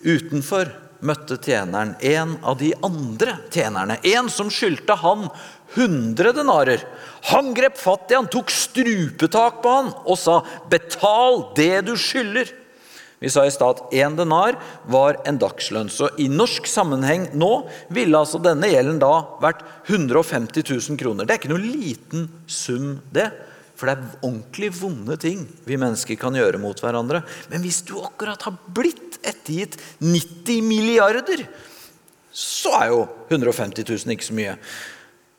Utenfor 0.04 0.68
møtte 1.06 1.38
tjeneren 1.40 1.94
en 2.04 2.34
av 2.44 2.58
de 2.60 2.74
andre 2.84 3.38
tjenerne. 3.54 3.96
En 4.04 4.28
som 4.32 4.50
skyldte 4.52 4.98
han 5.00 5.30
100 5.76 6.34
denarer. 6.36 6.84
Han 7.32 7.54
grep 7.56 7.80
fatt 7.80 8.12
i 8.12 8.18
han, 8.18 8.28
tok 8.32 8.52
strupetak 8.52 9.62
på 9.64 9.72
han 9.78 9.90
og 10.04 10.20
sa, 10.20 10.42
'Betal 10.70 11.56
det 11.56 11.86
du 11.88 11.96
skylder'. 11.96 12.52
Vi 13.24 13.32
sa 13.32 13.46
i 13.48 13.52
stad 13.52 13.80
at 13.80 13.94
én 13.96 14.16
denar 14.20 14.60
var 14.92 15.22
en 15.26 15.40
dagslønn. 15.40 15.88
Så 15.90 16.12
i 16.20 16.28
norsk 16.28 16.68
sammenheng 16.68 17.30
nå 17.34 17.64
ville 17.88 18.20
altså 18.20 18.42
denne 18.44 18.68
gjelden 18.68 19.00
da 19.00 19.24
vært 19.42 19.64
150 19.88 20.68
000 20.68 21.00
kroner. 21.00 21.26
Det 21.26 21.34
er 21.34 21.40
ikke 21.40 21.54
noe 21.56 21.64
liten 21.64 22.28
sum, 22.46 23.00
det. 23.16 23.32
For 23.76 23.90
det 23.90 23.96
er 23.96 24.20
ordentlig 24.24 24.72
vonde 24.78 25.18
ting 25.20 25.44
vi 25.68 25.80
mennesker 25.80 26.20
kan 26.20 26.36
gjøre 26.38 26.62
mot 26.62 26.80
hverandre. 26.80 27.24
Men 27.52 27.64
hvis 27.66 27.82
du 27.88 27.98
akkurat 28.00 28.46
har 28.48 28.56
blitt 28.76 29.20
ettergitt 29.26 29.78
90 30.00 30.64
milliarder, 30.64 31.44
så 32.36 32.72
er 32.80 32.94
jo 32.94 33.02
150 33.30 33.84
000 33.88 34.16
ikke 34.16 34.30
så 34.30 34.38
mye. 34.38 34.56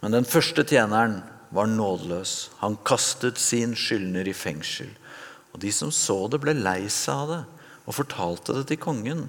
Men 0.04 0.18
den 0.18 0.28
første 0.28 0.64
tjeneren 0.68 1.20
var 1.56 1.68
nådeløs. 1.70 2.52
Han 2.60 2.78
kastet 2.86 3.40
sin 3.40 3.74
skyldner 3.78 4.28
i 4.28 4.36
fengsel. 4.36 4.92
Og 5.54 5.62
de 5.64 5.72
som 5.72 5.92
så 5.94 6.18
det, 6.28 6.42
ble 6.42 6.56
lei 6.56 6.82
seg 6.92 7.16
av 7.16 7.32
det 7.32 7.42
og 7.86 7.94
fortalte 7.94 8.56
det 8.58 8.66
til 8.68 8.80
kongen. 8.82 9.26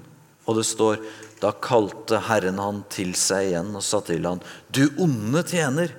Og 0.47 0.57
det 0.57 0.65
står 0.67 1.01
da 1.41 1.51
kalte 1.61 2.21
Herren 2.27 2.59
han 2.61 2.81
til 2.91 3.13
seg 3.19 3.51
igjen 3.51 3.75
og 3.77 3.83
sa 3.85 4.01
til 4.05 4.25
han, 4.25 4.41
du 4.73 4.87
onde 5.03 5.43
tjener. 5.47 5.93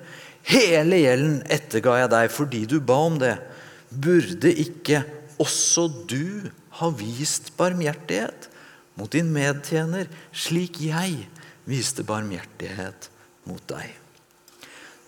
Hele 0.47 1.01
gjelden 1.01 1.41
etterga 1.51 1.97
jeg 2.01 2.11
deg 2.13 2.31
fordi 2.33 2.63
du 2.69 2.79
ba 2.79 2.99
om 3.09 3.19
det. 3.21 3.35
Burde 3.89 4.51
ikke 4.53 5.03
også 5.41 5.87
du 6.09 6.49
ha 6.79 6.89
vist 6.95 7.51
barmhjertighet 7.57 8.49
mot 8.99 9.11
din 9.11 9.31
medtjener, 9.33 10.09
slik 10.35 10.81
jeg 10.83 11.25
viste 11.69 12.03
barmhjertighet 12.07 13.09
mot 13.47 13.63
deg? 13.71 13.93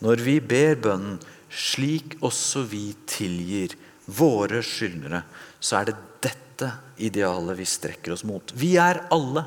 Når 0.02 0.24
vi 0.26 0.39
ber 0.41 0.80
bønnen 0.82 1.20
slik 1.52 2.15
også 2.24 2.63
vi 2.72 2.91
tilgir 3.10 3.76
våre 4.12 4.62
skyldnere, 4.65 5.24
så 5.60 5.82
er 5.82 5.91
det 5.91 5.98
dette 6.24 6.72
idealet 7.04 7.60
vi 7.60 7.67
strekker 7.67 8.15
oss 8.15 8.24
mot. 8.28 8.54
Vi 8.56 8.76
er 8.82 9.04
alle 9.13 9.46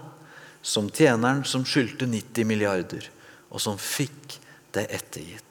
som 0.65 0.89
tjeneren 0.93 1.43
som 1.49 1.65
skyldte 1.69 2.07
90 2.09 2.49
milliarder, 2.49 3.09
og 3.51 3.63
som 3.63 3.81
fikk 3.81 4.39
det 4.75 4.87
ettergitt. 4.95 5.44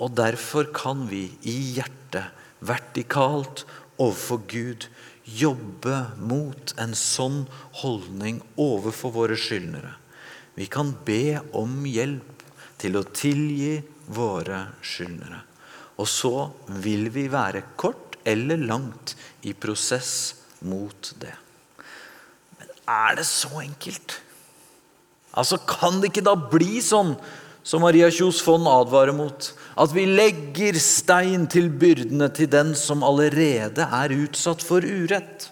Og 0.00 0.14
derfor 0.16 0.70
kan 0.72 1.04
vi 1.10 1.26
i 1.48 1.56
hjertet, 1.76 2.36
vertikalt 2.60 3.64
overfor 4.00 4.42
Gud, 4.48 4.86
jobbe 5.24 5.96
mot 6.18 6.74
en 6.80 6.92
sånn 6.96 7.44
holdning 7.82 8.40
overfor 8.60 9.14
våre 9.14 9.36
skyldnere. 9.38 9.94
Vi 10.56 10.66
kan 10.68 10.92
be 11.06 11.38
om 11.56 11.84
hjelp 11.88 12.44
til 12.80 12.98
å 12.98 13.04
tilgi 13.04 13.78
våre 14.12 14.64
skyldnere. 14.84 15.44
Og 16.00 16.08
så 16.08 16.48
vil 16.82 17.10
vi 17.12 17.28
være 17.32 17.62
kort 17.80 18.16
eller 18.28 18.60
langt 18.60 19.14
i 19.48 19.52
prosess 19.52 20.14
mot 20.66 21.12
det. 21.20 21.36
Men 22.58 22.72
er 22.88 23.20
det 23.20 23.28
så 23.28 23.60
enkelt? 23.62 24.16
Altså, 25.36 25.60
Kan 25.68 26.00
det 26.00 26.10
ikke 26.10 26.26
da 26.26 26.34
bli 26.34 26.80
sånn 26.84 27.14
som 27.62 27.82
Maria 27.84 28.08
Kjos 28.12 28.40
Fond 28.44 28.68
advarer 28.68 29.14
mot. 29.16 29.50
At 29.80 29.92
vi 29.94 30.06
legger 30.08 30.78
stein 30.80 31.46
til 31.50 31.70
byrdene 31.70 32.30
til 32.34 32.50
den 32.52 32.74
som 32.78 33.04
allerede 33.06 33.86
er 33.86 34.16
utsatt 34.16 34.64
for 34.64 34.84
urett. 34.84 35.50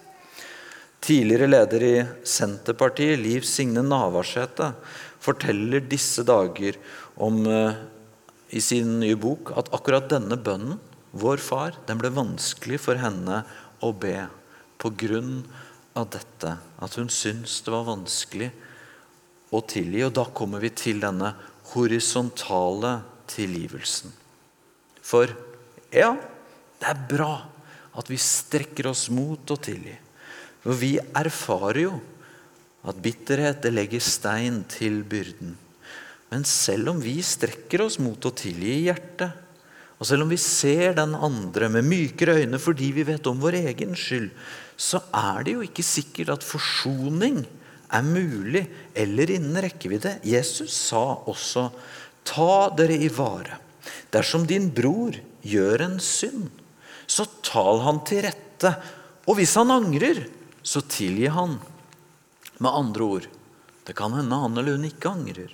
Tidligere 1.05 1.49
leder 1.49 1.85
i 1.87 1.95
Senterpartiet, 2.27 3.21
Liv 3.23 3.47
Signe 3.47 3.85
Navarsete, 3.87 4.73
forteller 5.23 5.85
disse 5.89 6.25
dager 6.27 6.77
om, 7.17 7.45
uh, 7.47 7.77
i 8.51 8.61
sin 8.65 8.99
nye 9.01 9.17
bok 9.19 9.53
at 9.59 9.71
akkurat 9.77 10.09
denne 10.11 10.37
bønnen, 10.41 10.79
vår 11.13 11.41
far, 11.41 11.79
den 11.89 12.01
ble 12.01 12.11
vanskelig 12.13 12.81
for 12.85 13.01
henne 13.01 13.41
å 13.81 13.93
be 13.97 14.27
på 14.79 14.91
grunn 15.01 15.41
av 15.97 16.11
dette. 16.13 16.57
At 16.83 16.99
hun 16.99 17.09
syntes 17.13 17.61
det 17.65 17.73
var 17.73 17.89
vanskelig 17.89 18.51
å 19.55 19.63
tilgi. 19.65 20.05
Og 20.07 20.15
da 20.19 20.27
kommer 20.35 20.63
vi 20.63 20.71
til 20.77 21.01
denne 21.03 21.33
horisontale 21.73 22.99
tilgivelsen. 23.29 24.13
For 25.05 25.31
ja, 25.93 26.13
det 26.79 26.91
er 26.91 27.07
bra 27.11 27.33
at 27.99 28.11
vi 28.11 28.19
strekker 28.21 28.91
oss 28.91 29.09
mot 29.13 29.51
å 29.51 29.59
tilgi. 29.61 29.97
For 30.63 30.79
vi 30.79 30.97
erfarer 30.99 31.83
jo 31.87 31.97
at 32.89 33.01
bitterhet 33.03 33.63
det 33.65 33.73
legger 33.75 34.05
stein 34.05 34.63
til 34.71 35.03
byrden. 35.09 35.57
Men 36.29 36.45
selv 36.45 36.93
om 36.93 37.03
vi 37.03 37.17
strekker 37.25 37.83
oss 37.87 37.99
mot 38.03 38.21
å 38.29 38.35
tilgi 38.37 38.75
i 38.75 38.87
hjertet, 38.87 39.45
og 39.99 40.07
selv 40.07 40.25
om 40.25 40.31
vi 40.31 40.39
ser 40.39 40.95
den 40.95 41.17
andre 41.17 41.67
med 41.75 41.87
mykere 41.89 42.37
øyne 42.39 42.61
fordi 42.63 42.93
vi 42.95 43.07
vet 43.09 43.27
om 43.27 43.41
vår 43.43 43.59
egen 43.65 43.97
skyld, 43.99 44.29
så 44.79 45.01
er 45.11 45.43
det 45.47 45.57
jo 45.57 45.65
ikke 45.67 45.83
sikkert 45.83 46.37
at 46.37 46.47
forsoning 46.47 47.41
er 47.89 48.05
mulig 48.05 48.65
eller 48.95 49.31
innen 49.33 49.61
rekkevidde. 49.65 50.19
Jesus 50.27 50.75
sa 50.89 51.03
også 51.29 51.69
ta 52.29 52.69
dere 52.77 52.99
i 53.01 53.09
vare. 53.13 53.61
Dersom 54.13 54.47
din 54.49 54.69
bror 54.75 55.17
gjør 55.45 55.85
en 55.87 55.99
synd, 56.03 56.49
så 57.09 57.25
tal 57.45 57.83
han 57.87 58.03
til 58.09 58.25
rette. 58.27 58.75
Og 59.29 59.39
hvis 59.39 59.55
han 59.61 59.73
angrer, 59.73 60.27
så 60.63 60.83
tilgi 60.85 61.31
han. 61.33 61.57
Med 62.59 62.75
andre 62.75 63.05
ord, 63.07 63.29
det 63.87 63.95
kan 63.97 64.13
hende 64.17 64.37
han 64.43 64.59
eller 64.59 64.77
hun 64.77 64.89
ikke 64.89 65.13
angrer. 65.13 65.53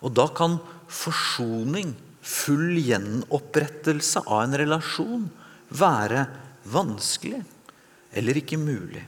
Og 0.00 0.14
da 0.14 0.28
kan 0.30 0.56
forsoning, 0.88 1.96
full 2.22 2.78
gjenopprettelse 2.80 4.22
av 4.24 4.44
en 4.44 4.56
relasjon, 4.60 5.28
være 5.68 6.24
vanskelig 6.68 7.42
eller 8.16 8.40
ikke 8.40 8.60
mulig. 8.60 9.02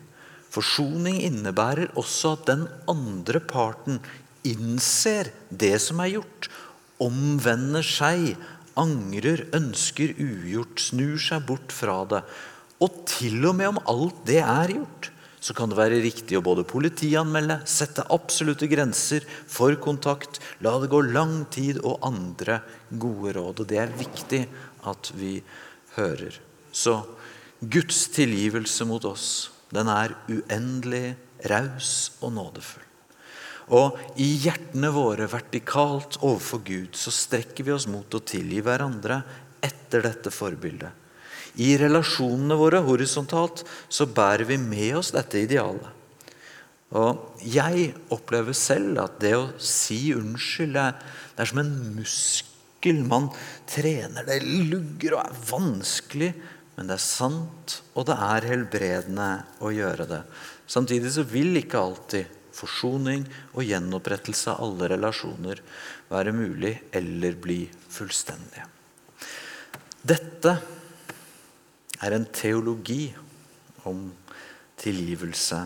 Forsoning 0.50 1.20
innebærer 1.22 1.92
også 1.98 2.34
at 2.34 2.48
den 2.50 2.64
andre 2.90 3.38
parten 3.42 4.00
innser 4.46 5.30
det 5.50 5.76
som 5.82 6.00
er 6.02 6.16
gjort, 6.16 6.48
omvender 7.00 7.86
seg, 7.86 8.34
angrer, 8.80 9.46
ønsker 9.56 10.16
ugjort, 10.18 10.80
snur 10.82 11.20
seg 11.22 11.46
bort 11.48 11.72
fra 11.74 12.02
det. 12.10 12.24
Og 12.80 13.02
til 13.08 13.44
og 13.46 13.56
med 13.58 13.74
om 13.74 13.80
alt 13.92 14.22
det 14.28 14.40
er 14.42 14.74
gjort, 14.74 15.10
så 15.40 15.54
kan 15.56 15.70
det 15.72 15.78
være 15.78 16.02
riktig 16.04 16.36
å 16.36 16.44
både 16.44 16.66
politianmelde, 16.68 17.62
sette 17.68 18.04
absolutte 18.12 18.68
grenser 18.68 19.24
for 19.48 19.72
kontakt, 19.80 20.40
la 20.60 20.74
det 20.82 20.90
gå 20.92 21.00
lang 21.06 21.46
tid 21.52 21.80
og 21.80 22.02
andre 22.04 22.58
gode 22.90 23.32
råd. 23.38 23.62
Og 23.62 23.70
det 23.70 23.80
er 23.80 23.96
viktig 23.96 24.42
at 24.90 25.12
vi 25.16 25.38
hører. 25.96 26.36
Så 26.72 26.98
Guds 27.60 28.06
tilgivelse 28.12 28.84
mot 28.88 29.04
oss 29.08 29.30
den 29.74 29.90
er 29.90 30.16
uendelig 30.28 31.16
raus 31.50 32.12
og 32.20 32.34
nådefull. 32.36 32.86
Og 33.70 34.00
i 34.18 34.26
hjertene 34.42 34.90
våre 34.90 35.28
vertikalt 35.30 36.18
overfor 36.24 36.64
Gud 36.66 36.98
så 36.98 37.12
strekker 37.14 37.68
vi 37.68 37.74
oss 37.74 37.86
mot 37.90 38.10
å 38.18 38.22
tilgi 38.26 38.58
hverandre 38.66 39.20
etter 39.62 40.02
dette 40.08 40.32
forbildet. 40.34 40.90
I 41.62 41.74
relasjonene 41.78 42.56
våre 42.58 42.82
horisontalt 42.86 43.64
så 43.90 44.06
bærer 44.10 44.46
vi 44.50 44.58
med 44.58 45.00
oss 45.00 45.12
dette 45.14 45.42
idealet. 45.42 45.88
Og 46.98 47.38
jeg 47.46 47.92
opplever 48.10 48.54
selv 48.56 48.98
at 49.04 49.18
det 49.22 49.36
å 49.38 49.50
si 49.62 50.10
unnskyld 50.16 50.74
det 50.74 50.86
er 51.38 51.50
som 51.50 51.62
en 51.62 51.74
muskel. 51.94 53.04
Man 53.06 53.28
trener 53.70 54.26
det, 54.26 54.40
lugger 54.42 55.18
og 55.18 55.22
er 55.22 55.44
vanskelig. 55.50 56.32
Men 56.80 56.88
det 56.88 56.94
er 56.96 57.04
sant, 57.04 57.74
og 57.92 58.06
det 58.08 58.14
er 58.16 58.44
helbredende 58.48 59.24
å 59.60 59.68
gjøre 59.68 60.06
det. 60.08 60.20
Samtidig 60.64 61.10
så 61.12 61.26
vil 61.28 61.58
ikke 61.60 61.76
alltid 61.76 62.38
forsoning 62.56 63.26
og 63.52 63.66
gjenopprettelse 63.68 64.54
av 64.54 64.62
alle 64.64 64.88
relasjoner 64.94 65.60
være 66.08 66.32
mulig 66.32 66.72
eller 66.96 67.36
bli 67.36 67.58
fullstendige. 67.68 68.64
Dette 70.00 70.54
er 72.00 72.16
en 72.16 72.24
teologi 72.32 73.10
om 73.84 74.06
tilgivelse 74.80 75.60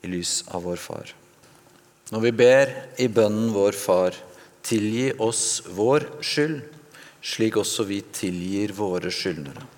i 0.00 0.14
lys 0.16 0.38
av 0.48 0.64
vår 0.64 0.80
Far. 0.80 1.12
Når 2.08 2.24
vi 2.24 2.34
ber 2.40 2.74
i 3.04 3.12
bønnen 3.12 3.52
vår 3.52 3.76
Far, 3.76 4.16
tilgi 4.64 5.10
oss 5.20 5.60
vår 5.76 6.08
skyld, 6.24 6.60
slik 7.20 7.60
også 7.60 7.84
vi 7.92 8.00
tilgir 8.16 8.72
våre 8.80 9.12
skyldnere. 9.12 9.73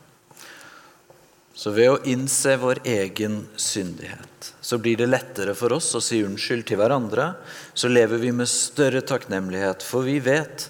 Så 1.56 1.72
ved 1.72 1.88
å 1.88 2.00
innse 2.04 2.52
vår 2.60 2.82
egen 2.84 3.38
syndighet, 3.56 4.50
så 4.60 4.76
blir 4.76 4.98
det 5.00 5.08
lettere 5.08 5.54
for 5.56 5.72
oss 5.72 5.88
å 5.96 6.02
si 6.04 6.18
unnskyld 6.20 6.66
til 6.68 6.76
hverandre. 6.76 7.30
Så 7.72 7.88
lever 7.88 8.20
vi 8.20 8.32
med 8.36 8.50
større 8.52 9.00
takknemlighet, 9.00 9.80
for 9.80 10.04
vi 10.04 10.18
vet 10.20 10.66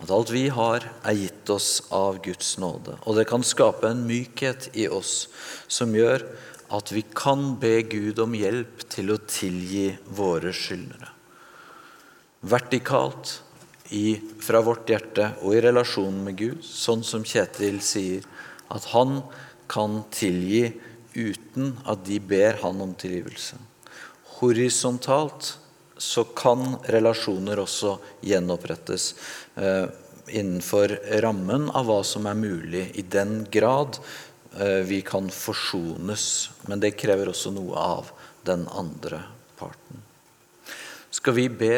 at 0.00 0.10
alt 0.10 0.32
vi 0.32 0.46
har, 0.48 0.86
er 1.04 1.18
gitt 1.20 1.52
oss 1.52 1.82
av 1.92 2.22
Guds 2.24 2.56
nåde. 2.58 2.96
Og 3.04 3.20
det 3.20 3.26
kan 3.28 3.44
skape 3.44 3.92
en 3.92 4.06
mykhet 4.08 4.70
i 4.72 4.88
oss 4.88 5.28
som 5.68 5.92
gjør 5.92 6.24
at 6.72 6.94
vi 6.96 7.04
kan 7.12 7.52
be 7.60 7.76
Gud 7.84 8.24
om 8.24 8.32
hjelp 8.32 8.86
til 8.90 9.12
å 9.12 9.20
tilgi 9.28 9.90
våre 10.16 10.54
skyldnere. 10.56 11.12
Vertikalt 12.48 13.36
i, 13.92 14.16
fra 14.40 14.64
vårt 14.64 14.88
hjerte 14.88 15.34
og 15.44 15.52
i 15.54 15.62
relasjonen 15.62 16.24
med 16.24 16.40
Gud, 16.40 16.64
sånn 16.64 17.04
som 17.04 17.28
Kjetil 17.28 17.82
sier, 17.84 18.24
at 18.72 18.88
han 18.96 19.20
kan 19.72 20.02
tilgi 20.12 20.68
uten 21.14 21.76
at 21.88 22.04
de 22.06 22.18
ber 22.20 22.60
han 22.62 22.80
om 22.84 22.94
tilgivelse. 22.98 23.56
Horisontalt 24.38 25.54
så 26.02 26.24
kan 26.36 26.76
relasjoner 26.90 27.60
også 27.62 27.96
gjenopprettes 28.26 29.12
eh, 29.56 29.86
innenfor 30.32 30.94
rammen 31.22 31.68
av 31.70 31.88
hva 31.88 32.00
som 32.06 32.26
er 32.28 32.38
mulig, 32.38 32.88
i 32.98 33.04
den 33.06 33.42
grad 33.52 34.00
Eh, 34.60 34.84
vi 34.84 35.00
kan 35.00 35.30
forsones, 35.30 36.50
men 36.68 36.80
det 36.80 36.92
krever 37.00 37.30
også 37.32 37.54
noe 37.54 37.72
av 37.78 38.10
den 38.44 38.66
andre 38.68 39.22
parten. 39.56 40.02
Skal 41.12 41.36
vi 41.38 41.46
be 41.48 41.76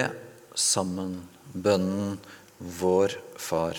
sammen 0.58 1.20
bønnen 1.52 2.18
Vår 2.58 3.14
Far? 3.38 3.78